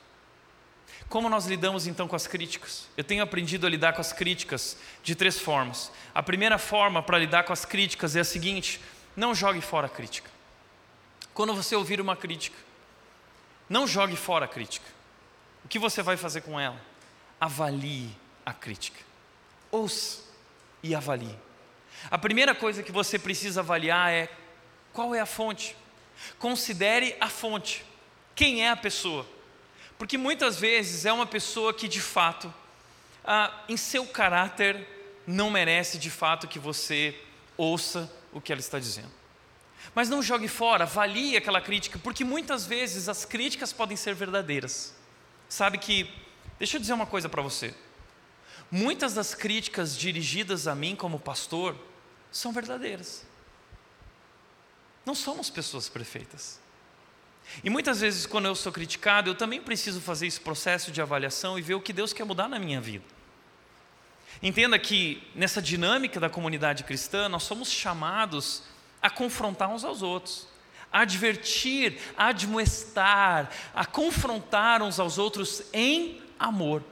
[1.10, 2.88] Como nós lidamos então com as críticas?
[2.96, 5.92] Eu tenho aprendido a lidar com as críticas de três formas.
[6.16, 8.80] A primeira forma para lidar com as críticas é a seguinte:
[9.16, 10.30] não jogue fora a crítica.
[11.34, 12.58] Quando você ouvir uma crítica,
[13.68, 15.01] não jogue fora a crítica
[15.64, 16.80] o que você vai fazer com ela?
[17.40, 18.10] Avalie
[18.46, 19.00] a crítica.
[19.72, 20.22] Ouça
[20.84, 21.38] e avalie.
[22.10, 24.30] A primeira coisa que você precisa avaliar é
[24.92, 25.76] qual é a fonte.
[26.40, 27.86] Considere a fonte.
[28.36, 29.26] Quem é a pessoa?
[29.98, 32.52] Porque muitas vezes é uma pessoa que de fato,
[33.24, 34.88] ah, em seu caráter,
[35.28, 37.16] não merece de fato que você
[37.56, 39.12] ouça o que ela está dizendo.
[39.94, 44.96] Mas não jogue fora, avalie aquela crítica, porque muitas vezes as críticas podem ser verdadeiras.
[45.52, 46.10] Sabe que,
[46.58, 47.76] deixa eu dizer uma coisa para você.
[48.72, 51.76] muitas das críticas dirigidas a mim como pastor
[52.32, 53.26] são verdadeiras.
[55.06, 56.58] Não somos pessoas perfeitas.
[57.66, 61.60] E muitas vezes, quando eu sou criticado, eu também preciso fazer esse processo de avaliação
[61.60, 63.04] e ver o que Deus quer mudar na minha vida.
[64.42, 68.64] Entenda que nessa dinâmica da comunidade cristã, nós somos chamados
[69.02, 70.48] a confrontar uns aos outros,
[70.92, 76.84] advertir, admoestar, a confrontar uns aos outros em amor.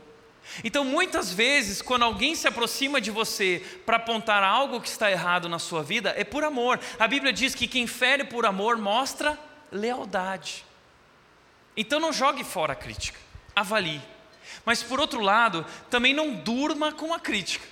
[0.63, 5.47] Então, muitas vezes, quando alguém se aproxima de você para apontar algo que está errado
[5.47, 6.79] na sua vida, é por amor.
[6.97, 9.37] A Bíblia diz que quem fere por amor mostra
[9.71, 10.65] lealdade.
[11.77, 13.19] Então, não jogue fora a crítica,
[13.55, 14.01] avalie.
[14.65, 17.67] Mas, por outro lado, também não durma com a crítica.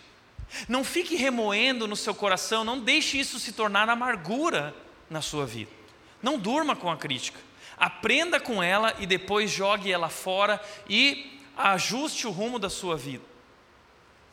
[0.70, 4.74] Não fique remoendo no seu coração, não deixe isso se tornar amargura
[5.10, 5.77] na sua vida.
[6.22, 7.40] Não durma com a crítica.
[7.78, 10.60] Aprenda com ela e depois jogue ela fora
[10.90, 13.24] e ajuste o rumo da sua vida.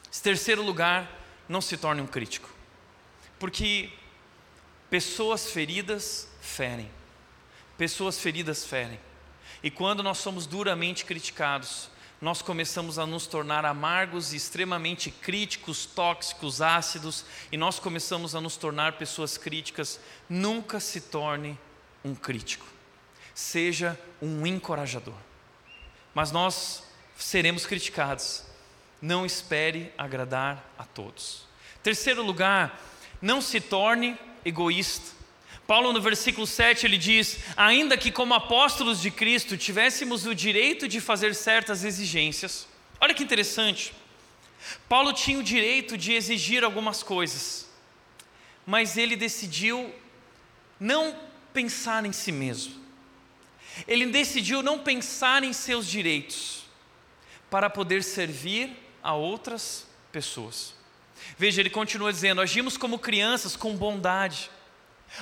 [0.07, 1.11] Em terceiro lugar,
[1.49, 2.49] não se torne um crítico,
[3.39, 3.91] porque
[4.89, 6.91] pessoas feridas ferem,
[7.76, 8.99] pessoas feridas ferem,
[9.62, 15.85] e quando nós somos duramente criticados, nós começamos a nos tornar amargos e extremamente críticos,
[15.85, 20.01] tóxicos, ácidos, e nós começamos a nos tornar pessoas críticas.
[20.28, 21.59] Nunca se torne
[22.05, 22.66] um crítico,
[23.34, 25.14] seja um encorajador.
[26.14, 26.84] Mas nós
[27.16, 28.44] seremos criticados.
[29.00, 31.46] Não espere agradar a todos.
[31.82, 32.80] Terceiro lugar,
[33.20, 35.12] não se torne egoísta.
[35.66, 40.86] Paulo, no versículo 7, ele diz: Ainda que como apóstolos de Cristo tivéssemos o direito
[40.86, 42.68] de fazer certas exigências.
[43.00, 43.92] Olha que interessante.
[44.88, 47.68] Paulo tinha o direito de exigir algumas coisas,
[48.66, 49.92] mas ele decidiu
[50.78, 51.14] não
[51.55, 52.74] pensar em si mesmo.
[53.88, 56.64] Ele decidiu não pensar em seus direitos
[57.48, 60.74] para poder servir a outras pessoas.
[61.38, 64.50] Veja, ele continua dizendo: agimos como crianças com bondade.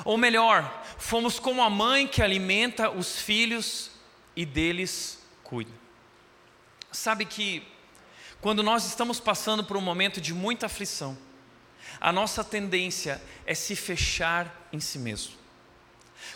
[0.05, 3.91] Ou melhor, fomos como a mãe que alimenta os filhos
[4.35, 5.71] e deles cuida.
[6.91, 7.63] Sabe que
[8.41, 11.17] quando nós estamos passando por um momento de muita aflição,
[12.01, 15.42] a nossa tendência é se fechar em si mesmo.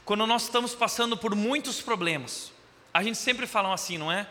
[0.04, 2.52] Quando nós estamos passando por muitos problemas,
[2.92, 4.26] a gente sempre fala assim, não é?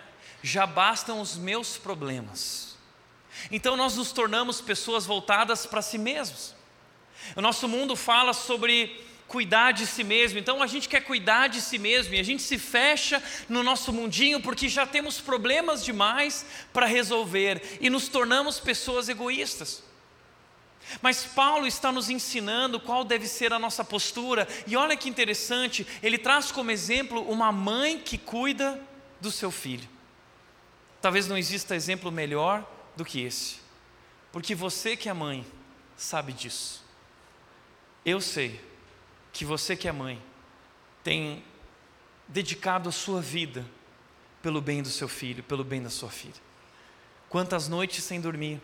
[0.46, 2.78] já bastam os meus problemas.
[3.52, 6.54] Então nós nos tornamos pessoas voltadas para si mesmos.
[7.36, 11.60] O nosso mundo fala sobre cuidar de si mesmo, então a gente quer cuidar de
[11.60, 16.46] si mesmo e a gente se fecha no nosso mundinho porque já temos problemas demais
[16.72, 19.84] para resolver e nos tornamos pessoas egoístas.
[21.02, 25.86] Mas Paulo está nos ensinando qual deve ser a nossa postura, e olha que interessante,
[26.02, 28.82] ele traz como exemplo uma mãe que cuida
[29.20, 29.88] do seu filho.
[31.02, 32.66] Talvez não exista exemplo melhor
[32.96, 33.58] do que esse,
[34.32, 35.46] porque você que é mãe
[35.96, 36.84] sabe disso.
[38.06, 38.62] Eu sei
[39.34, 40.22] que você que é mãe
[41.04, 41.44] tem
[42.28, 43.66] dedicado a sua vida
[44.42, 46.46] pelo bem do seu filho, pelo bem da sua filha.
[47.30, 48.62] Quantas noites sem dormir,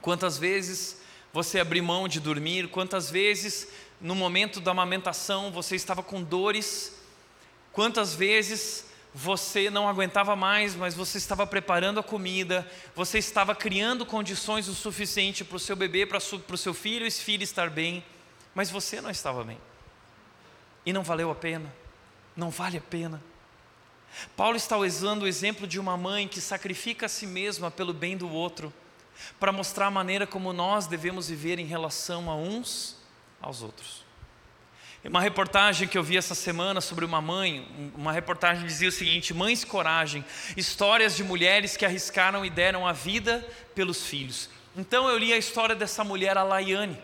[0.00, 1.00] quantas vezes
[1.36, 3.68] você abriu mão de dormir, quantas vezes
[4.00, 6.98] no momento da amamentação você estava com dores,
[7.72, 14.06] quantas vezes você não aguentava mais, mas você estava preparando a comida, você estava criando
[14.06, 17.68] condições o suficiente para o seu bebê, para o seu filho e esse filho estar
[17.68, 18.02] bem,
[18.54, 19.58] mas você não estava bem.
[20.86, 21.70] E não valeu a pena,
[22.34, 23.22] não vale a pena.
[24.34, 28.16] Paulo está usando o exemplo de uma mãe que sacrifica a si mesma pelo bem
[28.16, 28.72] do outro,
[29.38, 32.96] para mostrar a maneira como nós devemos viver em relação a uns
[33.40, 34.04] aos outros.
[35.04, 39.32] Uma reportagem que eu vi essa semana sobre uma mãe, uma reportagem dizia o seguinte:
[39.32, 40.24] Mães Coragem,
[40.56, 44.50] histórias de mulheres que arriscaram e deram a vida pelos filhos.
[44.76, 46.98] Então eu li a história dessa mulher, a Laiane.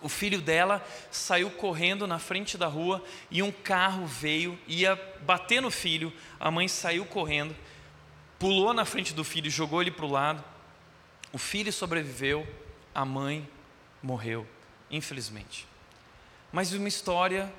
[0.00, 5.60] O filho dela saiu correndo na frente da rua e um carro veio, ia bater
[5.60, 6.12] no filho.
[6.38, 7.54] A mãe saiu correndo,
[8.38, 10.44] pulou na frente do filho, jogou ele para o lado.
[11.32, 12.46] O filho sobreviveu,
[12.94, 13.48] a mãe
[14.02, 14.46] morreu,
[14.90, 15.68] infelizmente
[16.52, 17.52] mas uma história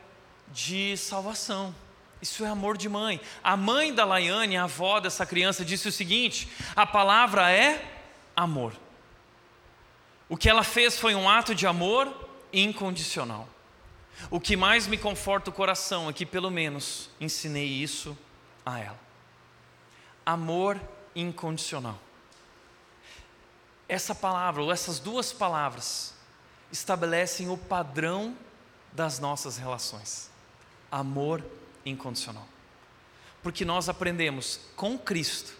[0.47, 1.74] de salvação.
[2.22, 3.22] Isso é amor de mãe.
[3.43, 7.86] A mãe da Laiane, a avó dessa criança, disse o seguinte: a palavra é
[8.36, 8.74] amor.
[10.28, 12.13] O que ela fez foi um ato de amor
[12.51, 13.47] incondicional.
[14.30, 18.17] O que mais me conforta o coração é que, pelo menos, ensinei isso
[18.65, 18.99] a ela.
[20.26, 20.80] Amor
[21.15, 21.97] incondicional.
[23.90, 26.14] Essa palavra, ou essas duas palavras,
[26.72, 28.38] estabelecem o padrão
[28.94, 30.30] das nossas relações.
[30.92, 31.44] Amor
[31.84, 32.48] incondicional.
[33.42, 35.58] Porque nós aprendemos com Cristo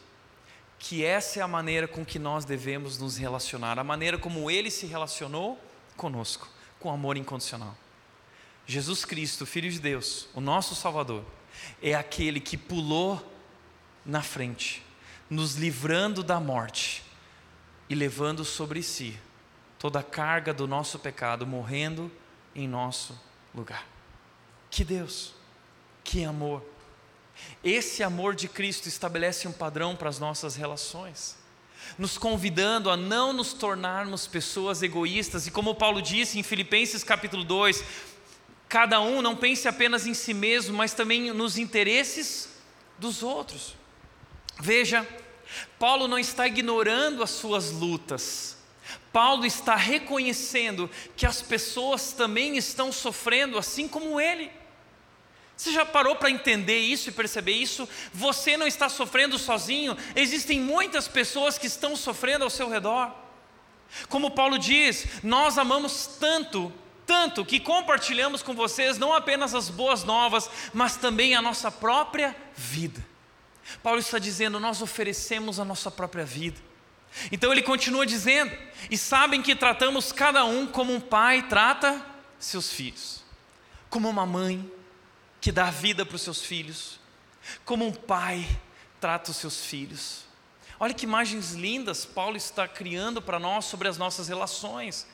[0.78, 4.70] que essa é a maneira com que nós devemos nos relacionar, a maneira como ele
[4.70, 5.60] se relacionou
[5.98, 6.48] conosco,
[6.80, 7.76] com amor incondicional.
[8.68, 11.26] Jesus Cristo, Filho de Deus, o nosso Salvador,
[11.82, 13.20] é aquele que pulou
[14.06, 14.86] na frente,
[15.30, 17.09] nos livrando da morte
[17.90, 19.18] e levando sobre si
[19.80, 22.12] toda a carga do nosso pecado, morrendo
[22.54, 23.20] em nosso
[23.56, 23.86] lugar.
[24.70, 25.34] Que Deus,
[26.04, 26.64] que amor.
[27.64, 31.38] Esse amor de Cristo estabelece um padrão para as nossas relações,
[31.98, 37.44] nos convidando a não nos tornarmos pessoas egoístas, e como Paulo disse em Filipenses capítulo
[37.44, 37.84] 2,
[38.68, 42.50] cada um não pense apenas em si mesmo, mas também nos interesses
[43.00, 43.76] dos outros.
[44.60, 45.08] Veja,
[45.78, 48.58] Paulo não está ignorando as suas lutas,
[49.12, 54.52] Paulo está reconhecendo que as pessoas também estão sofrendo assim como ele.
[55.56, 57.88] Você já parou para entender isso e perceber isso?
[58.14, 63.14] Você não está sofrendo sozinho, existem muitas pessoas que estão sofrendo ao seu redor.
[64.08, 66.72] Como Paulo diz, nós amamos tanto,
[67.06, 72.36] tanto, que compartilhamos com vocês não apenas as boas novas, mas também a nossa própria
[72.56, 73.06] vida.
[73.82, 76.60] Paulo está dizendo, nós oferecemos a nossa própria vida.
[77.32, 78.56] Então ele continua dizendo:
[78.90, 82.04] e sabem que tratamos cada um como um pai trata
[82.38, 83.24] seus filhos,
[83.90, 84.72] como uma mãe
[85.42, 87.00] que dá vida para os seus filhos,
[87.66, 88.48] como um pai
[89.00, 90.24] trata os seus filhos.
[90.80, 95.06] Olha que imagens lindas Paulo está criando para nós sobre as nossas relações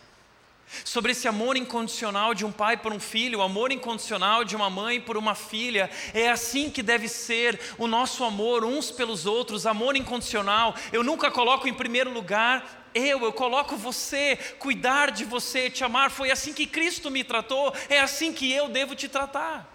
[0.84, 4.70] sobre esse amor incondicional de um pai por um filho, o amor incondicional de uma
[4.70, 5.89] mãe por uma filha.
[6.13, 10.76] É assim que deve ser o nosso amor uns pelos outros, amor incondicional.
[10.91, 16.09] Eu nunca coloco em primeiro lugar eu, eu coloco você, cuidar de você, te amar.
[16.09, 19.70] Foi assim que Cristo me tratou, é assim que eu devo te tratar.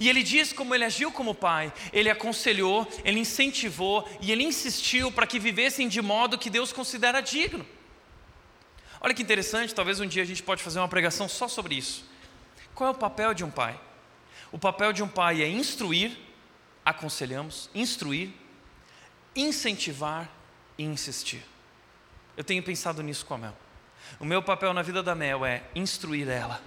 [0.00, 5.12] E ele diz como ele agiu como pai, ele aconselhou, ele incentivou e ele insistiu
[5.12, 7.64] para que vivessem de modo que Deus considera digno.
[9.04, 12.04] Olha que interessante, talvez um dia a gente pode fazer uma pregação só sobre isso.
[12.72, 13.78] Qual é o papel de um pai?
[14.52, 16.16] O papel de um pai é instruir,
[16.84, 18.30] aconselhamos, instruir,
[19.34, 20.30] incentivar
[20.78, 21.42] e insistir.
[22.36, 23.56] Eu tenho pensado nisso com a Mel.
[24.20, 26.62] O meu papel na vida da Mel é instruir ela,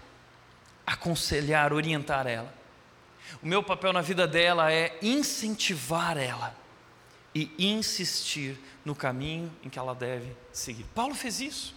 [0.86, 2.54] aconselhar, orientar ela.
[3.42, 6.54] O meu papel na vida dela é incentivar ela
[7.34, 10.84] e insistir no caminho em que ela deve seguir.
[10.94, 11.75] Paulo fez isso.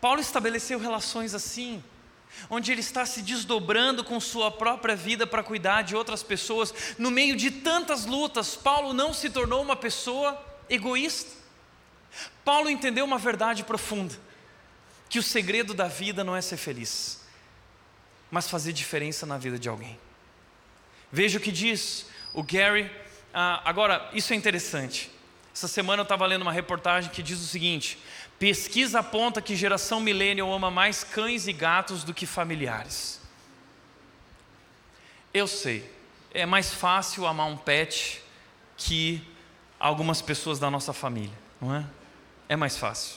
[0.00, 1.82] Paulo estabeleceu relações assim,
[2.48, 6.74] onde ele está se desdobrando com sua própria vida para cuidar de outras pessoas.
[6.98, 11.30] No meio de tantas lutas, Paulo não se tornou uma pessoa egoísta.
[12.44, 14.14] Paulo entendeu uma verdade profunda:
[15.08, 17.20] que o segredo da vida não é ser feliz,
[18.30, 19.98] mas fazer diferença na vida de alguém.
[21.12, 22.90] Veja o que diz o Gary.
[23.34, 25.10] Ah, agora, isso é interessante.
[25.52, 27.98] Essa semana eu estava lendo uma reportagem que diz o seguinte:
[28.40, 33.20] Pesquisa aponta que geração millennial ama mais cães e gatos do que familiares.
[35.34, 35.86] Eu sei,
[36.32, 38.22] é mais fácil amar um pet
[38.78, 39.22] que
[39.78, 41.84] algumas pessoas da nossa família, não é?
[42.48, 43.16] É mais fácil.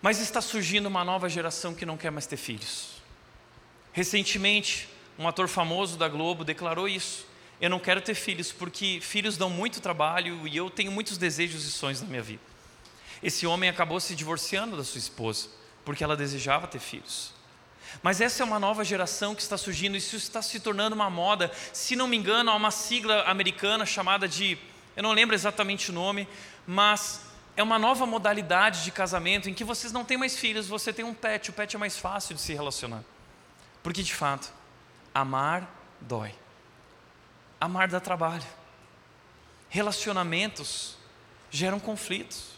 [0.00, 3.02] Mas está surgindo uma nova geração que não quer mais ter filhos.
[3.92, 4.88] Recentemente,
[5.18, 7.26] um ator famoso da Globo declarou isso.
[7.60, 11.66] Eu não quero ter filhos porque filhos dão muito trabalho e eu tenho muitos desejos
[11.66, 12.51] e sonhos na minha vida.
[13.22, 15.48] Esse homem acabou se divorciando da sua esposa,
[15.84, 17.32] porque ela desejava ter filhos.
[18.02, 21.52] Mas essa é uma nova geração que está surgindo, isso está se tornando uma moda.
[21.72, 24.58] Se não me engano, há uma sigla americana chamada de,
[24.96, 26.26] eu não lembro exatamente o nome,
[26.66, 27.20] mas
[27.56, 31.04] é uma nova modalidade de casamento em que vocês não têm mais filhos, você tem
[31.04, 33.04] um pet, o pet é mais fácil de se relacionar.
[33.82, 34.52] Porque de fato,
[35.14, 35.68] amar
[36.00, 36.34] dói.
[37.60, 38.46] Amar dá trabalho.
[39.68, 40.96] Relacionamentos
[41.50, 42.51] geram conflitos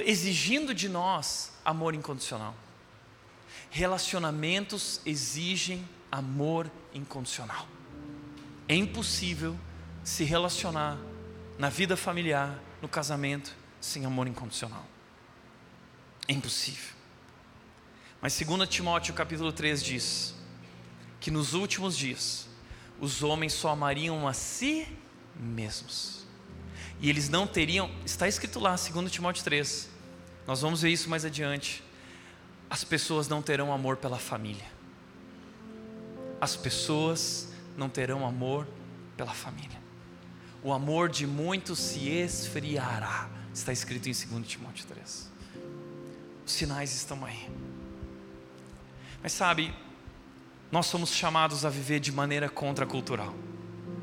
[0.00, 2.54] exigindo de nós amor incondicional.
[3.70, 7.66] Relacionamentos exigem amor incondicional.
[8.68, 9.58] É impossível
[10.02, 10.96] se relacionar
[11.58, 14.84] na vida familiar, no casamento, sem amor incondicional.
[16.26, 16.94] É impossível.
[18.20, 20.34] Mas 2 Timóteo capítulo 3 diz
[21.20, 22.48] que nos últimos dias
[23.00, 24.88] os homens só amariam a si
[25.36, 26.23] mesmos
[27.04, 29.90] e eles não teriam, está escrito lá, 2 Timóteo 3,
[30.46, 31.84] nós vamos ver isso mais adiante.
[32.70, 34.64] As pessoas não terão amor pela família,
[36.40, 38.66] as pessoas não terão amor
[39.18, 39.78] pela família,
[40.62, 45.30] o amor de muitos se esfriará, está escrito em 2 Timóteo 3.
[46.46, 47.50] Os sinais estão aí,
[49.22, 49.74] mas sabe,
[50.72, 53.34] nós somos chamados a viver de maneira contracultural,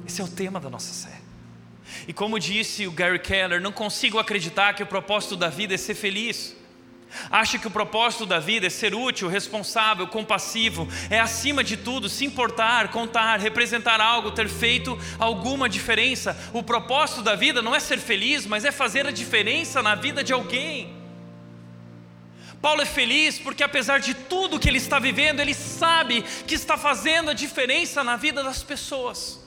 [0.06, 1.31] esse é o tema da nossa série.
[2.08, 5.78] E como disse o Gary Keller, não consigo acreditar que o propósito da vida é
[5.78, 6.56] ser feliz.
[7.30, 12.08] Acha que o propósito da vida é ser útil, responsável, compassivo, é acima de tudo
[12.08, 16.38] se importar, contar, representar algo, ter feito alguma diferença.
[16.54, 20.24] O propósito da vida não é ser feliz, mas é fazer a diferença na vida
[20.24, 21.02] de alguém.
[22.62, 26.78] Paulo é feliz porque, apesar de tudo que ele está vivendo, ele sabe que está
[26.78, 29.41] fazendo a diferença na vida das pessoas.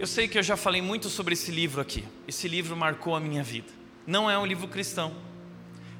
[0.00, 2.02] Eu sei que eu já falei muito sobre esse livro aqui.
[2.26, 3.68] Esse livro marcou a minha vida.
[4.06, 5.14] Não é um livro cristão.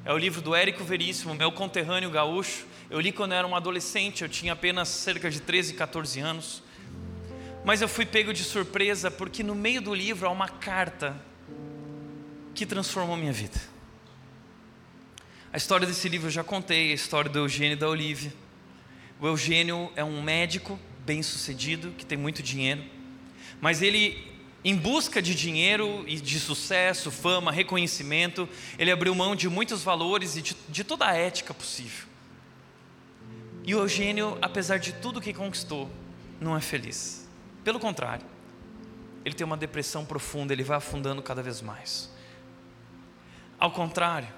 [0.06, 2.64] É o livro do Érico Veríssimo, meu conterrâneo gaúcho.
[2.88, 6.62] Eu li quando eu era um adolescente, eu tinha apenas cerca de 13, 14 anos.
[7.62, 11.14] Mas eu fui pego de surpresa porque no meio do livro há uma carta
[12.54, 13.60] que transformou minha vida.
[15.52, 18.32] A história desse livro eu já contei, a história do Eugênio e da Olivia.
[19.20, 22.82] O Eugênio é um médico bem-sucedido, que tem muito dinheiro,
[23.60, 24.22] mas ele,
[24.64, 28.48] em busca de dinheiro e de sucesso, fama, reconhecimento,
[28.78, 32.06] ele abriu mão de muitos valores e de, de toda a ética possível.
[33.64, 35.90] E o Eugênio, apesar de tudo que conquistou,
[36.40, 37.28] não é feliz.
[37.62, 38.24] Pelo contrário,
[39.24, 42.10] ele tem uma depressão profunda, ele vai afundando cada vez mais.
[43.58, 44.28] Ao contrário,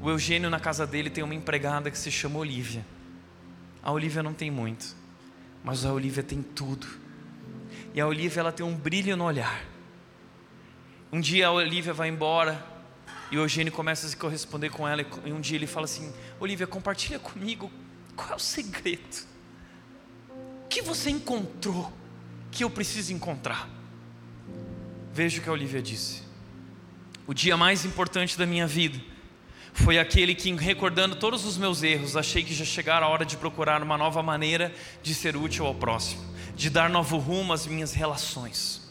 [0.00, 2.84] o Eugênio, na casa dele, tem uma empregada que se chama Olivia.
[3.82, 4.96] A Olivia não tem muito,
[5.62, 6.86] mas a Olivia tem tudo.
[7.98, 9.64] E a Olivia ela tem um brilho no olhar.
[11.10, 12.64] Um dia a Olivia vai embora
[13.28, 15.04] e o Eugênio começa a se corresponder com ela.
[15.24, 17.68] E um dia ele fala assim: Olivia, compartilha comigo
[18.14, 19.26] qual é o segredo.
[20.64, 21.92] O que você encontrou
[22.52, 23.68] que eu preciso encontrar?
[25.12, 26.22] Veja o que a Olivia disse.
[27.26, 29.00] O dia mais importante da minha vida
[29.72, 33.36] foi aquele que, recordando todos os meus erros, achei que já chegara a hora de
[33.36, 34.72] procurar uma nova maneira
[35.02, 36.22] de ser útil ao próximo,
[36.58, 38.86] de dar novo rumo às minhas relações,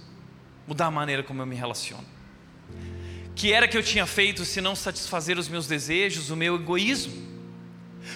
[0.65, 2.03] mudar a maneira como eu me relaciono.
[3.35, 7.27] Que era que eu tinha feito se não satisfazer os meus desejos, o meu egoísmo?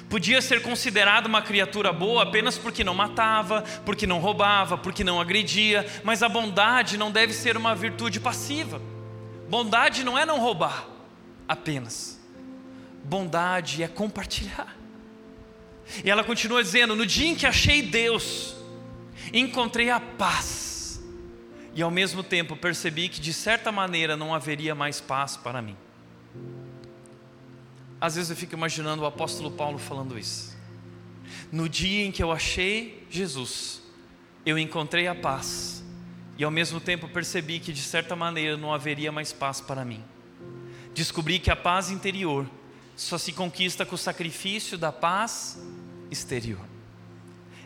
[0.10, 5.22] Podia ser considerado uma criatura boa apenas porque não matava, porque não roubava, porque não
[5.22, 8.82] agredia, mas a bondade não deve ser uma virtude passiva.
[9.48, 10.88] Bondade não é não roubar
[11.48, 12.22] apenas
[13.04, 14.76] bondade é compartilhar.
[16.04, 18.56] E ela continua dizendo: No dia em que achei Deus,
[19.34, 21.02] encontrei a paz,
[21.74, 25.78] e ao mesmo tempo percebi que de certa maneira não haveria mais paz para mim.
[28.00, 30.58] Às vezes eu fico imaginando o apóstolo Paulo falando isso.
[31.52, 33.82] No dia em que eu achei Jesus,
[34.46, 35.84] eu encontrei a paz,
[36.38, 40.04] e ao mesmo tempo percebi que de certa maneira não haveria mais paz para mim.
[40.94, 42.50] Descobri que a paz interior
[42.96, 45.62] só se conquista com o sacrifício da paz
[46.10, 46.71] exterior.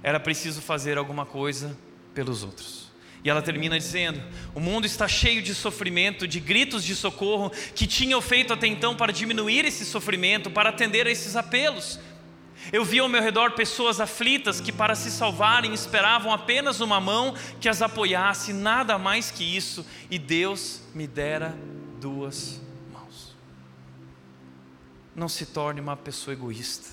[0.05, 1.75] Era preciso fazer alguma coisa
[2.13, 2.91] pelos outros.
[3.23, 4.21] E ela termina dizendo:
[4.53, 8.95] O mundo está cheio de sofrimento, de gritos de socorro que tinham feito até então
[8.95, 11.99] para diminuir esse sofrimento, para atender a esses apelos.
[12.71, 17.33] Eu vi ao meu redor pessoas aflitas que, para se salvarem, esperavam apenas uma mão
[17.59, 21.57] que as apoiasse, nada mais que isso, e Deus me dera
[21.99, 22.61] duas
[25.15, 26.89] não se torne uma pessoa egoísta.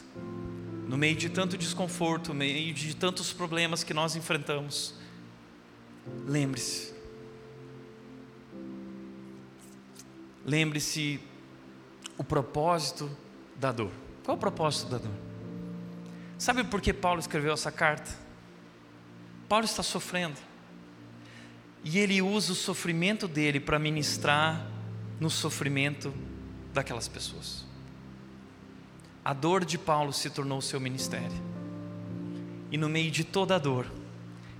[0.92, 4.94] No meio de tanto desconforto, no meio de tantos problemas que nós enfrentamos,
[6.26, 6.92] lembre-se.
[10.44, 11.18] Lembre-se
[12.18, 13.10] o propósito
[13.56, 13.90] da dor.
[14.22, 15.14] Qual é o propósito da dor?
[16.36, 18.14] Sabe por que Paulo escreveu essa carta?
[19.48, 20.38] Paulo está sofrendo.
[21.82, 24.66] E ele usa o sofrimento dele para ministrar
[25.18, 26.12] no sofrimento
[26.74, 27.61] daquelas pessoas.
[29.24, 31.40] A dor de Paulo se tornou seu ministério.
[32.70, 33.86] E no meio de toda a dor,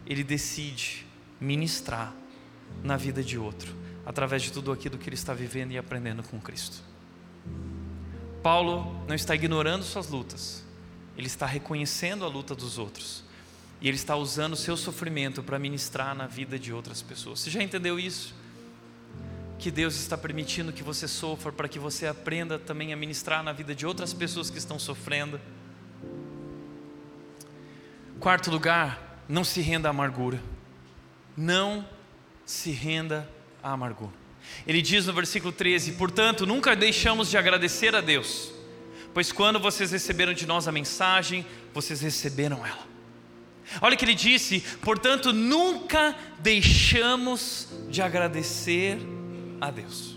[0.07, 1.07] ele decide
[1.41, 2.15] ministrar
[2.83, 3.75] na vida de outro,
[4.07, 6.83] através de tudo aquilo que ele está vivendo e aprendendo com Cristo.
[8.43, 10.65] Paulo não está ignorando suas lutas,
[11.17, 13.25] ele está reconhecendo a luta dos outros.
[13.81, 17.41] E ele está usando o seu sofrimento para ministrar na vida de outras pessoas.
[17.41, 18.33] Você já entendeu isso?
[19.63, 23.53] Que Deus está permitindo que você sofra para que você aprenda também a ministrar na
[23.53, 25.41] vida de outras pessoas que estão sofrendo.
[28.19, 30.43] Quarto lugar, não se renda à amargura.
[31.37, 31.89] Não
[32.45, 33.31] se renda
[33.63, 34.11] à amargura.
[34.67, 38.53] Ele diz no versículo 13: Portanto, nunca deixamos de agradecer a Deus,
[39.15, 42.85] pois quando vocês receberam de nós a mensagem, vocês receberam ela.
[43.81, 48.99] Olha o que ele disse: portanto, nunca deixamos de agradecer
[49.63, 50.17] a Deus.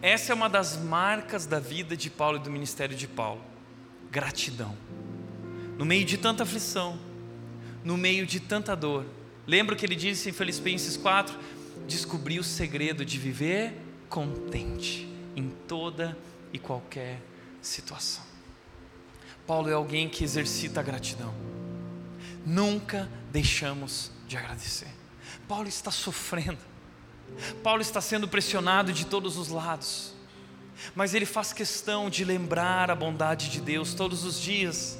[0.00, 3.42] Essa é uma das marcas da vida de Paulo e do ministério de Paulo:
[4.10, 4.76] gratidão.
[5.76, 6.98] No meio de tanta aflição,
[7.84, 9.04] no meio de tanta dor,
[9.48, 11.34] Lembra que ele disse em Filipenses 4?
[11.86, 13.72] Descobri o segredo de viver
[14.06, 16.14] contente em toda
[16.52, 17.18] e qualquer
[17.62, 18.22] situação.
[19.46, 21.34] Paulo é alguém que exercita a gratidão.
[22.44, 24.94] Nunca deixamos de agradecer.
[25.48, 26.58] Paulo está sofrendo.
[27.62, 30.14] Paulo está sendo pressionado de todos os lados.
[30.94, 34.98] Mas ele faz questão de lembrar a bondade de Deus todos os dias.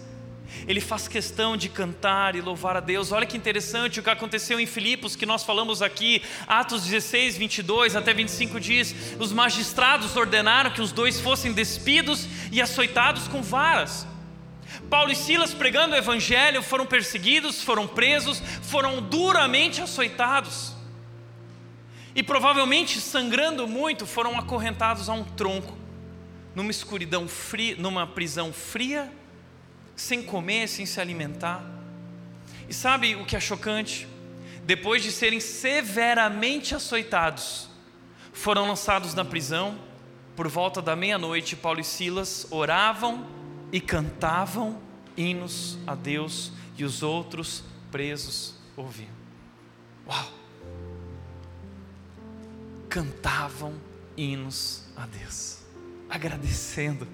[0.66, 3.12] Ele faz questão de cantar e louvar a Deus.
[3.12, 7.94] Olha que interessante o que aconteceu em Filipos, que nós falamos aqui, Atos 16, 22
[7.94, 14.06] até 25 diz: os magistrados ordenaram que os dois fossem despidos e açoitados com varas.
[14.88, 20.77] Paulo e Silas, pregando o evangelho, foram perseguidos, foram presos, foram duramente açoitados.
[22.18, 25.78] E provavelmente, sangrando muito, foram acorrentados a um tronco,
[26.52, 29.08] numa escuridão fria, numa prisão fria,
[29.94, 31.64] sem comer, sem se alimentar.
[32.68, 34.08] E sabe o que é chocante?
[34.64, 37.68] Depois de serem severamente açoitados,
[38.32, 39.78] foram lançados na prisão.
[40.34, 43.28] Por volta da meia-noite, Paulo e Silas oravam
[43.70, 44.82] e cantavam
[45.16, 47.62] hinos a Deus e os outros
[47.92, 49.14] presos ouviam.
[50.04, 50.47] Uau!
[52.88, 53.74] Cantavam
[54.16, 55.58] hinos a Deus,
[56.08, 57.06] agradecendo,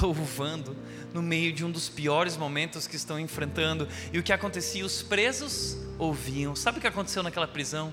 [0.00, 0.76] louvando,
[1.12, 3.88] no meio de um dos piores momentos que estão enfrentando.
[4.12, 4.84] E o que acontecia?
[4.84, 6.54] Os presos ouviam.
[6.54, 7.92] Sabe o que aconteceu naquela prisão?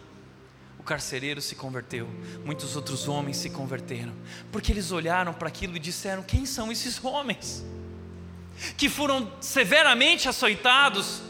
[0.77, 2.07] O carcereiro se converteu,
[2.45, 4.13] muitos outros homens se converteram,
[4.51, 7.63] porque eles olharam para aquilo e disseram: Quem são esses homens?
[8.77, 11.21] que foram severamente açoitados,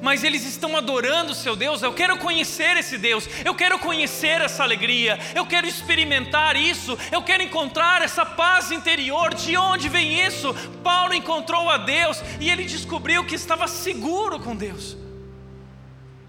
[0.00, 1.82] mas eles estão adorando o seu Deus.
[1.82, 7.22] Eu quero conhecer esse Deus, eu quero conhecer essa alegria, eu quero experimentar isso, eu
[7.22, 9.34] quero encontrar essa paz interior.
[9.34, 10.54] De onde vem isso?
[10.82, 15.03] Paulo encontrou a Deus e ele descobriu que estava seguro com Deus.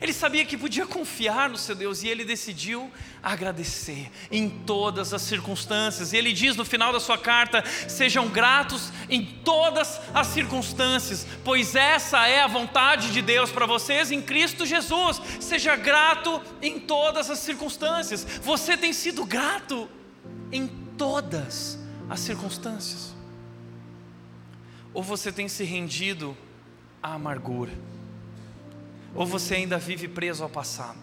[0.01, 2.91] Ele sabia que podia confiar no seu Deus e ele decidiu
[3.23, 6.11] agradecer em todas as circunstâncias.
[6.11, 11.75] E ele diz no final da sua carta: sejam gratos em todas as circunstâncias, pois
[11.75, 15.21] essa é a vontade de Deus para vocês em Cristo Jesus.
[15.39, 18.25] Seja grato em todas as circunstâncias.
[18.41, 19.89] Você tem sido grato
[20.51, 20.67] em
[20.97, 21.79] todas
[22.09, 23.15] as circunstâncias?
[24.93, 26.37] Ou você tem se rendido
[27.01, 27.94] à amargura?
[29.15, 30.99] Ou você ainda vive preso ao passado?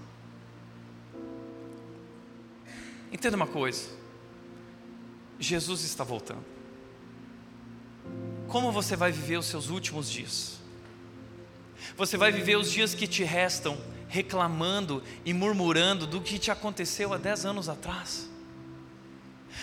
[3.10, 3.88] Entenda uma coisa:
[5.40, 6.44] Jesus está voltando.
[8.48, 10.60] Como você vai viver os seus últimos dias?
[11.96, 17.14] Você vai viver os dias que te restam reclamando e murmurando do que te aconteceu
[17.14, 18.28] há dez anos atrás?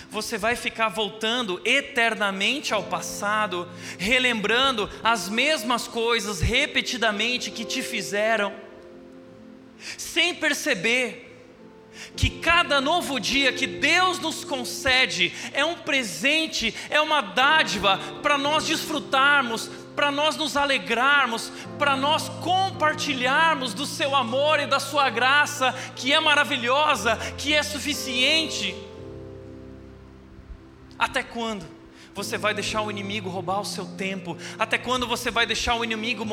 [0.09, 3.67] Você vai ficar voltando eternamente ao passado,
[3.97, 8.53] relembrando as mesmas coisas repetidamente que te fizeram,
[9.97, 11.27] sem perceber
[12.15, 18.37] que cada novo dia que Deus nos concede é um presente, é uma dádiva para
[18.37, 25.09] nós desfrutarmos, para nós nos alegrarmos, para nós compartilharmos do seu amor e da sua
[25.09, 28.88] graça, que é maravilhosa, que é suficiente.
[30.99, 31.65] Até quando?
[32.13, 34.35] Você vai deixar o inimigo roubar o seu tempo?
[34.57, 36.25] Até quando você vai deixar o inimigo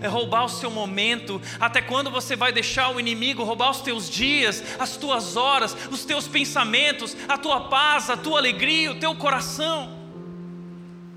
[0.00, 1.42] eh, roubar o seu momento?
[1.58, 6.04] Até quando você vai deixar o inimigo roubar os teus dias, as tuas horas, os
[6.04, 9.98] teus pensamentos, a tua paz, a tua alegria, o teu coração?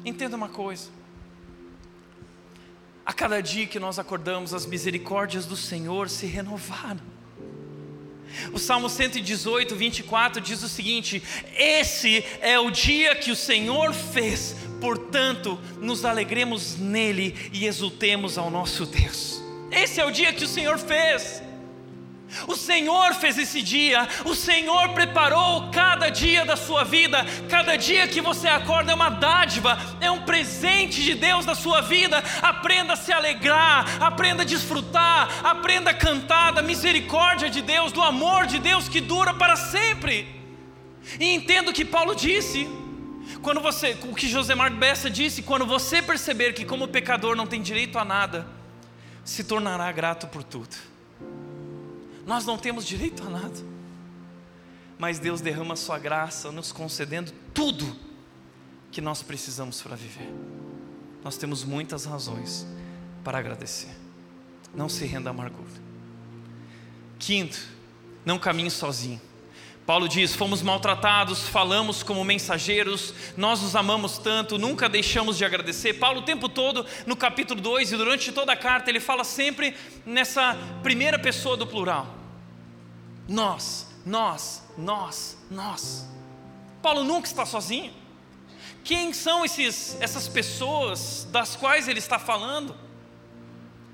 [0.03, 0.89] Entenda uma coisa.
[3.05, 7.16] A cada dia que nós acordamos, as misericórdias do Senhor se renovaram.
[8.53, 11.21] O Salmo 118, 24 diz o seguinte:
[11.57, 18.49] Esse é o dia que o Senhor fez, portanto, nos alegremos nele e exultemos ao
[18.49, 19.41] nosso Deus.
[19.71, 21.47] Esse é o dia que o Senhor fez.
[22.47, 28.07] O Senhor fez esse dia, o Senhor preparou cada dia da sua vida, cada dia
[28.07, 32.21] que você acorda é uma dádiva, é um presente de Deus na sua vida.
[32.41, 38.01] Aprenda a se alegrar, aprenda a desfrutar, aprenda a cantar da misericórdia de Deus, do
[38.01, 40.28] amor de Deus que dura para sempre.
[41.19, 42.67] E entenda o que Paulo disse,
[43.41, 47.61] quando você, o que Josemar Bessa disse, quando você perceber que como pecador não tem
[47.61, 48.47] direito a nada,
[49.23, 50.97] se tornará grato por tudo.
[52.28, 53.55] Nós não temos direito a nada.
[54.99, 57.95] Mas Deus derrama a sua graça, nos concedendo tudo
[58.91, 60.30] que nós precisamos para viver.
[61.23, 62.67] Nós temos muitas razões
[63.23, 63.95] para agradecer.
[64.75, 65.71] Não se renda à amargura.
[67.17, 67.57] Quinto,
[68.25, 69.21] não caminhe sozinho.
[69.88, 75.94] Paulo diz: fomos maltratados, falamos como mensageiros, nós os amamos tanto, nunca deixamos de agradecer.
[75.94, 79.74] Paulo, o tempo todo, no capítulo 2 e durante toda a carta, ele fala sempre
[80.06, 82.06] nessa primeira pessoa do plural:
[83.30, 86.06] nós, nós, nós, nós.
[86.82, 87.94] Paulo nunca está sozinho.
[88.84, 92.76] Quem são esses, essas pessoas das quais ele está falando?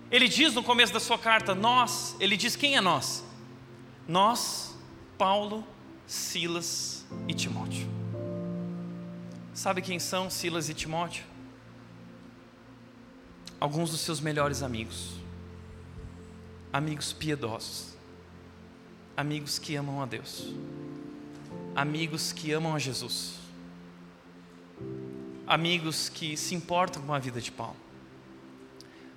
[0.09, 3.23] Ele diz no começo da sua carta, nós, ele diz quem é nós?
[4.07, 4.75] Nós,
[5.19, 5.63] Paulo,
[6.07, 7.87] Silas e Timóteo.
[9.53, 11.23] Sabe quem são Silas e Timóteo?
[13.59, 15.11] Alguns dos seus melhores amigos,
[16.71, 17.93] amigos piedosos,
[19.15, 20.53] amigos que amam a Deus,
[21.75, 23.35] amigos que amam a Jesus,
[25.47, 27.77] amigos que se importam com a vida de Paulo.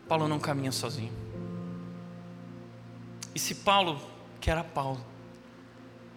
[0.06, 1.12] Paulo não caminha sozinho.
[3.34, 4.00] E se Paulo,
[4.40, 5.04] que era Paulo,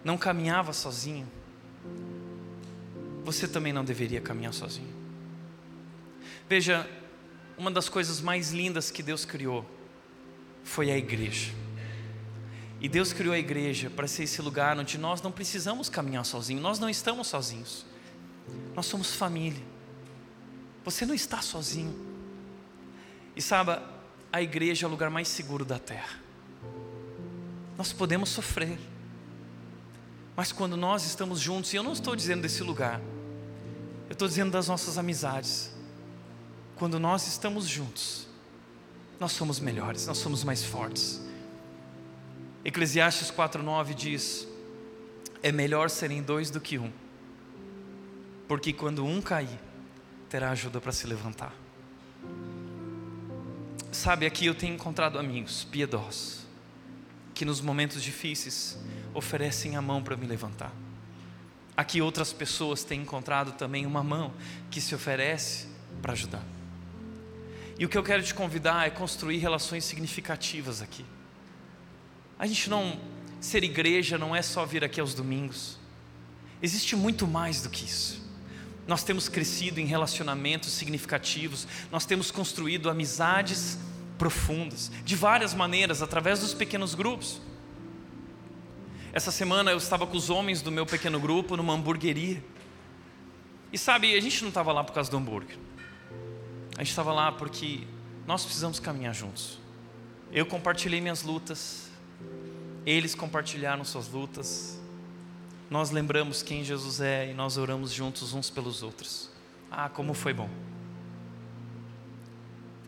[0.04, 1.26] não caminhava sozinho,
[3.24, 4.88] você também não deveria caminhar sozinho.
[6.48, 6.88] Veja,
[7.56, 9.64] uma das coisas mais lindas que Deus criou
[10.64, 11.52] foi a igreja.
[12.80, 16.62] E Deus criou a igreja para ser esse lugar onde nós não precisamos caminhar sozinhos,
[16.62, 17.84] nós não estamos sozinhos,
[18.74, 19.62] nós somos família.
[20.84, 21.94] Você não está sozinho.
[23.36, 23.78] E sabe,
[24.32, 26.18] a igreja é o lugar mais seguro da terra.
[27.76, 28.78] Nós podemos sofrer,
[30.40, 32.98] mas quando nós estamos juntos, e eu não estou dizendo desse lugar,
[34.08, 35.70] eu estou dizendo das nossas amizades.
[36.76, 38.26] Quando nós estamos juntos,
[39.18, 41.20] nós somos melhores, nós somos mais fortes.
[42.64, 44.48] Eclesiastes 4,9 diz:
[45.42, 46.90] É melhor serem dois do que um,
[48.48, 49.60] porque quando um cair,
[50.30, 51.54] terá ajuda para se levantar.
[53.92, 56.46] Sabe, aqui eu tenho encontrado amigos piedosos,
[57.34, 58.78] que nos momentos difíceis
[59.14, 60.72] oferecem a mão para me levantar.
[61.76, 64.32] Aqui outras pessoas têm encontrado também uma mão
[64.70, 65.66] que se oferece
[66.02, 66.42] para ajudar.
[67.78, 71.04] E o que eu quero te convidar é construir relações significativas aqui.
[72.38, 73.00] A gente não
[73.40, 75.78] ser igreja não é só vir aqui aos domingos.
[76.62, 78.22] Existe muito mais do que isso.
[78.86, 83.78] Nós temos crescido em relacionamentos significativos, nós temos construído amizades
[84.18, 87.40] profundas, de várias maneiras, através dos pequenos grupos.
[89.12, 92.42] Essa semana eu estava com os homens do meu pequeno grupo numa hamburgueria.
[93.72, 95.58] E sabe, a gente não estava lá por causa do hambúrguer.
[96.76, 97.86] A gente estava lá porque
[98.24, 99.58] nós precisamos caminhar juntos.
[100.32, 101.90] Eu compartilhei minhas lutas,
[102.86, 104.78] eles compartilharam suas lutas.
[105.68, 109.28] Nós lembramos quem Jesus é e nós oramos juntos uns pelos outros.
[109.68, 110.48] Ah, como foi bom.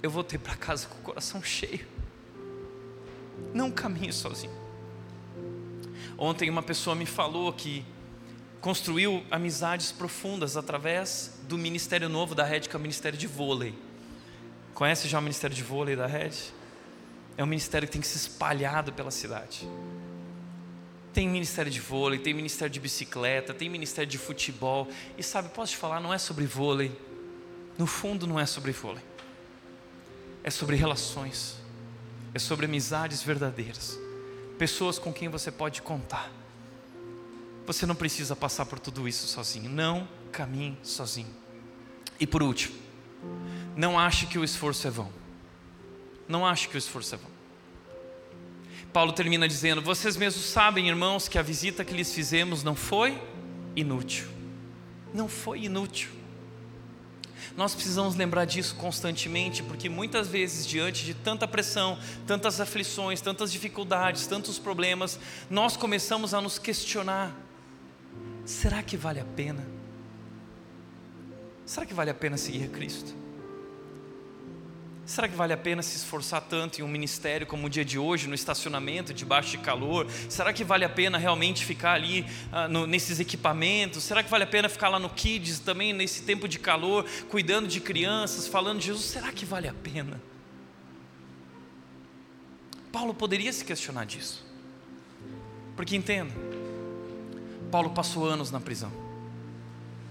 [0.01, 1.87] Eu voltei para casa com o coração cheio.
[3.53, 4.62] Não caminhe sozinho.
[6.25, 7.85] Ontem uma pessoa me falou que
[8.61, 13.75] construiu amizades profundas através do ministério novo da Red, que é o ministério de vôlei.
[14.73, 16.31] Conhece já o ministério de vôlei da Red?
[17.37, 19.69] É um ministério que tem que ser espalhado pela cidade.
[21.13, 24.87] Tem ministério de vôlei, tem ministério de bicicleta, tem ministério de futebol.
[25.19, 26.97] E sabe, posso te falar, não é sobre vôlei.
[27.77, 29.03] No fundo, não é sobre vôlei.
[30.45, 31.57] É sobre relações.
[32.33, 33.99] É sobre amizades verdadeiras
[34.63, 36.31] pessoas com quem você pode contar.
[37.67, 39.69] Você não precisa passar por tudo isso sozinho.
[39.69, 41.35] Não caminhe sozinho.
[42.21, 42.77] E por último,
[43.75, 45.11] não ache que o esforço é vão.
[46.29, 47.31] Não ache que o esforço é vão.
[48.93, 53.21] Paulo termina dizendo: Vocês mesmos sabem, irmãos, que a visita que lhes fizemos não foi
[53.75, 54.29] inútil.
[55.13, 56.11] Não foi inútil.
[57.57, 63.53] Nós precisamos lembrar disso constantemente, porque muitas vezes, diante de tanta pressão, tantas aflições, tantas
[63.53, 65.19] dificuldades, tantos problemas,
[65.51, 67.35] nós começamos a nos questionar:
[68.45, 69.67] será que vale a pena?
[71.67, 73.22] Será que vale a pena seguir a Cristo?
[75.05, 77.99] Será que vale a pena se esforçar tanto em um ministério como o dia de
[77.99, 80.07] hoje, no estacionamento, debaixo de calor?
[80.29, 84.05] Será que vale a pena realmente ficar ali ah, no, nesses equipamentos?
[84.05, 87.67] Será que vale a pena ficar lá no Kids também, nesse tempo de calor, cuidando
[87.67, 89.07] de crianças, falando de Jesus?
[89.07, 90.23] Será que vale a pena?
[92.93, 94.45] Paulo poderia se questionar disso,
[95.75, 96.33] porque entenda,
[97.71, 98.93] Paulo passou anos na prisão,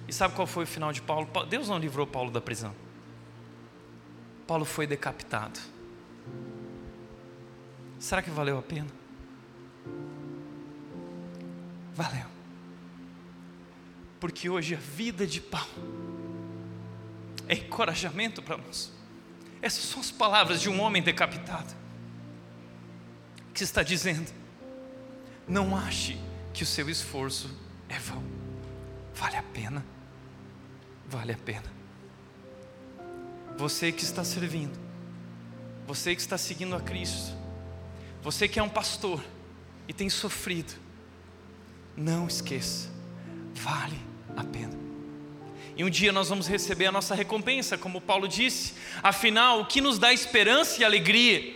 [0.07, 1.29] e sabe qual foi o final de Paulo?
[1.47, 2.73] Deus não livrou Paulo da prisão.
[4.51, 5.57] Paulo foi decapitado.
[7.97, 8.89] Será que valeu a pena?
[11.95, 12.25] Valeu.
[14.19, 15.69] Porque hoje a vida de Paulo
[17.47, 18.91] é encorajamento para nós.
[19.61, 21.73] Essas são as palavras de um homem decapitado
[23.53, 24.33] que está dizendo:
[25.47, 26.19] não ache
[26.53, 28.21] que o seu esforço é vão.
[29.15, 29.85] Vale a pena.
[31.07, 31.80] Vale a pena.
[33.61, 34.75] Você que está servindo,
[35.85, 37.31] você que está seguindo a Cristo,
[38.19, 39.23] você que é um pastor
[39.87, 40.73] e tem sofrido,
[41.95, 42.89] não esqueça,
[43.53, 43.99] vale
[44.35, 44.73] a pena.
[45.77, 48.73] E um dia nós vamos receber a nossa recompensa, como Paulo disse.
[49.03, 51.55] Afinal, o que nos dá esperança e alegria?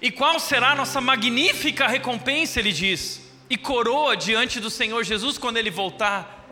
[0.00, 3.20] E qual será a nossa magnífica recompensa, ele diz,
[3.50, 6.48] e coroa diante do Senhor Jesus quando ele voltar?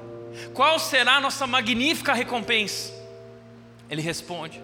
[0.53, 2.93] Qual será a nossa magnífica recompensa?
[3.89, 4.61] Ele responde: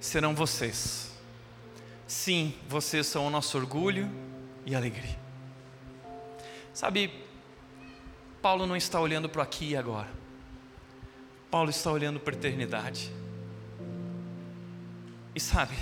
[0.00, 1.10] serão vocês.
[2.06, 4.10] Sim, vocês são o nosso orgulho
[4.64, 5.18] e alegria.
[6.72, 7.10] Sabe,
[8.40, 10.08] Paulo não está olhando para aqui e agora.
[11.50, 13.10] Paulo está olhando para a eternidade.
[15.34, 15.74] E sabe,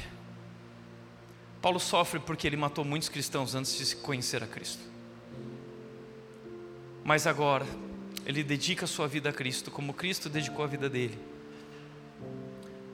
[1.61, 4.83] Paulo sofre porque ele matou muitos cristãos antes de conhecer a Cristo.
[7.05, 7.67] Mas agora,
[8.25, 11.19] ele dedica sua vida a Cristo, como Cristo dedicou a vida dele,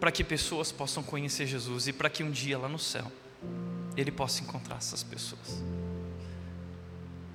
[0.01, 3.13] para que pessoas possam conhecer Jesus e para que um dia lá no céu
[3.95, 5.63] ele possa encontrar essas pessoas.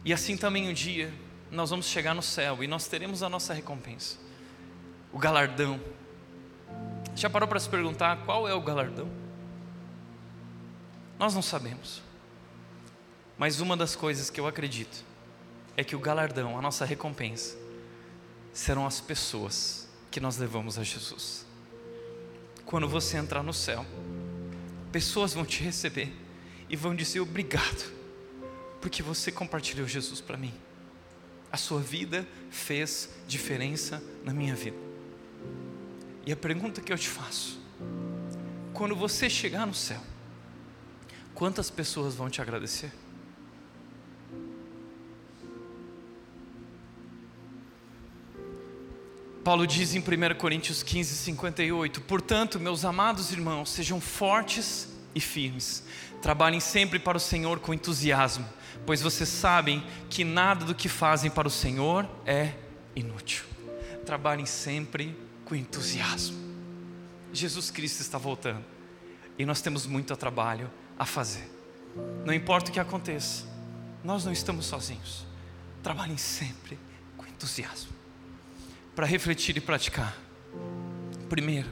[0.03, 1.13] E assim também um dia
[1.51, 4.17] nós vamos chegar no céu e nós teremos a nossa recompensa,
[5.13, 5.79] o galardão.
[7.15, 9.09] Já parou para se perguntar qual é o galardão?
[11.19, 12.01] Nós não sabemos,
[13.37, 15.05] mas uma das coisas que eu acredito
[15.77, 17.57] é que o galardão, a nossa recompensa,
[18.51, 21.44] serão as pessoas que nós levamos a Jesus.
[22.65, 23.85] Quando você entrar no céu,
[24.91, 26.11] pessoas vão te receber
[26.69, 27.93] e vão dizer obrigado,
[28.81, 30.53] porque você compartilhou Jesus para mim.
[31.51, 34.77] A sua vida fez diferença na minha vida.
[36.25, 37.59] E a pergunta que eu te faço:
[38.73, 40.01] quando você chegar no céu,
[41.33, 42.91] quantas pessoas vão te agradecer?
[49.45, 50.03] Paulo diz em 1
[50.39, 55.83] Coríntios 15, 58: Portanto, meus amados irmãos, sejam fortes e firmes,
[56.19, 58.43] trabalhem sempre para o Senhor com entusiasmo,
[58.87, 62.53] pois vocês sabem que nada do que fazem para o Senhor é
[62.95, 63.45] inútil.
[64.03, 65.15] Trabalhem sempre
[65.45, 66.35] com entusiasmo.
[67.31, 68.65] Jesus Cristo está voltando
[69.37, 71.47] e nós temos muito trabalho a fazer.
[72.25, 73.45] Não importa o que aconteça,
[74.03, 75.23] nós não estamos sozinhos.
[75.83, 76.79] Trabalhem sempre
[77.15, 77.94] com entusiasmo
[78.95, 80.17] para refletir e praticar.
[81.27, 81.67] Primeiro,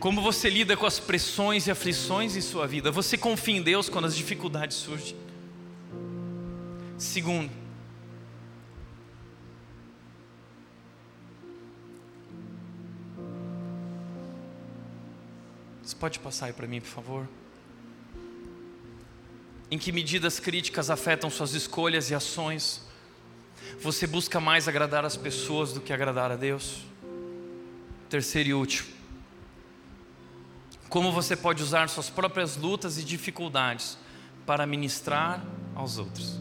[0.00, 2.90] como você lida com as pressões e aflições em sua vida?
[2.90, 5.16] Você confia em Deus quando as dificuldades surgem?
[6.96, 7.50] Segundo,
[15.82, 17.28] você pode passar aí para mim, por favor?
[19.70, 22.85] Em que medida as críticas afetam suas escolhas e ações?
[23.80, 26.78] Você busca mais agradar as pessoas do que agradar a Deus?
[28.08, 28.88] Terceiro e último.
[30.88, 33.98] Como você pode usar suas próprias lutas e dificuldades
[34.46, 36.40] para ministrar aos outros?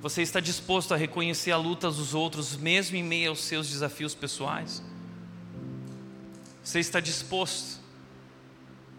[0.00, 4.14] Você está disposto a reconhecer a luta dos outros, mesmo em meio aos seus desafios
[4.14, 4.82] pessoais?
[6.62, 7.80] Você está disposto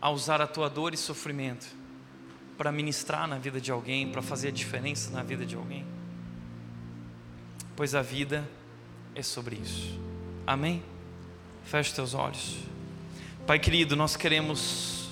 [0.02, 1.68] a usar a tua dor e sofrimento
[2.58, 5.86] para ministrar na vida de alguém, para fazer a diferença na vida de alguém?
[7.80, 8.46] Pois a vida
[9.16, 9.98] é sobre isso.
[10.46, 10.84] Amém?
[11.64, 12.58] Feche teus olhos.
[13.48, 15.08] Pai querido, nós queremos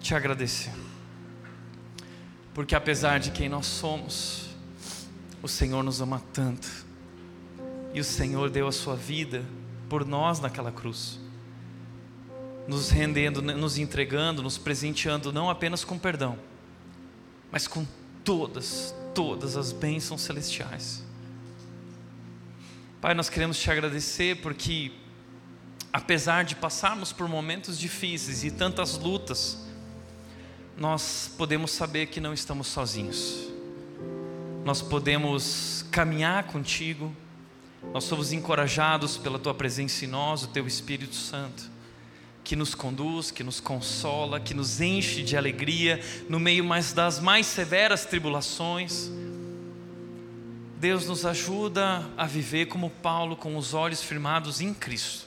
[0.00, 0.72] te agradecer,
[2.52, 4.48] porque apesar de quem nós somos,
[5.40, 6.84] o Senhor nos ama tanto,
[7.94, 9.44] e o Senhor deu a sua vida
[9.88, 11.16] por nós naquela cruz,
[12.66, 16.36] nos rendendo, nos entregando, nos presenteando não apenas com perdão,
[17.52, 17.86] mas com
[18.24, 21.08] todas, todas as bênçãos celestiais.
[23.00, 24.92] Pai, nós queremos te agradecer porque,
[25.90, 29.66] apesar de passarmos por momentos difíceis e tantas lutas,
[30.76, 33.48] nós podemos saber que não estamos sozinhos.
[34.66, 37.10] Nós podemos caminhar contigo.
[37.90, 41.70] Nós somos encorajados pela tua presença em nós, o teu Espírito Santo,
[42.44, 47.46] que nos conduz, que nos consola, que nos enche de alegria no meio das mais
[47.46, 49.10] severas tribulações
[50.80, 55.26] Deus nos ajuda a viver como Paulo, com os olhos firmados em Cristo.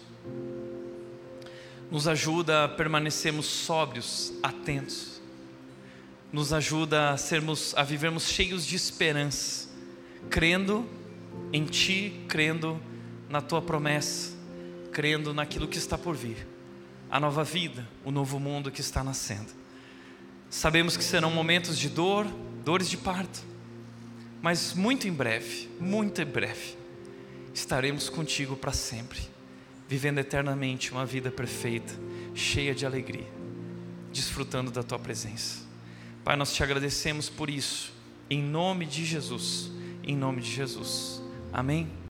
[1.91, 5.21] Nos ajuda a permanecermos sóbrios, atentos.
[6.31, 9.69] Nos ajuda a sermos, a vivermos cheios de esperança,
[10.27, 10.89] crendo
[11.51, 12.81] em Ti, crendo
[13.29, 14.35] na Tua promessa,
[14.91, 16.47] crendo naquilo que está por vir,
[17.11, 19.51] a nova vida, o novo mundo que está nascendo.
[20.49, 22.25] Sabemos que serão momentos de dor,
[22.65, 23.52] dores de parto
[24.43, 26.75] mas muito em breve, muito em breve,
[27.53, 29.21] estaremos contigo para sempre,
[29.87, 31.93] vivendo eternamente uma vida perfeita,
[32.35, 33.31] cheia de alegria,
[34.11, 35.63] desfrutando da tua presença.
[36.25, 37.93] Pai, nós te agradecemos por isso,
[38.29, 39.71] em nome de Jesus,
[40.03, 41.21] em nome de Jesus.
[41.53, 41.89] Amém.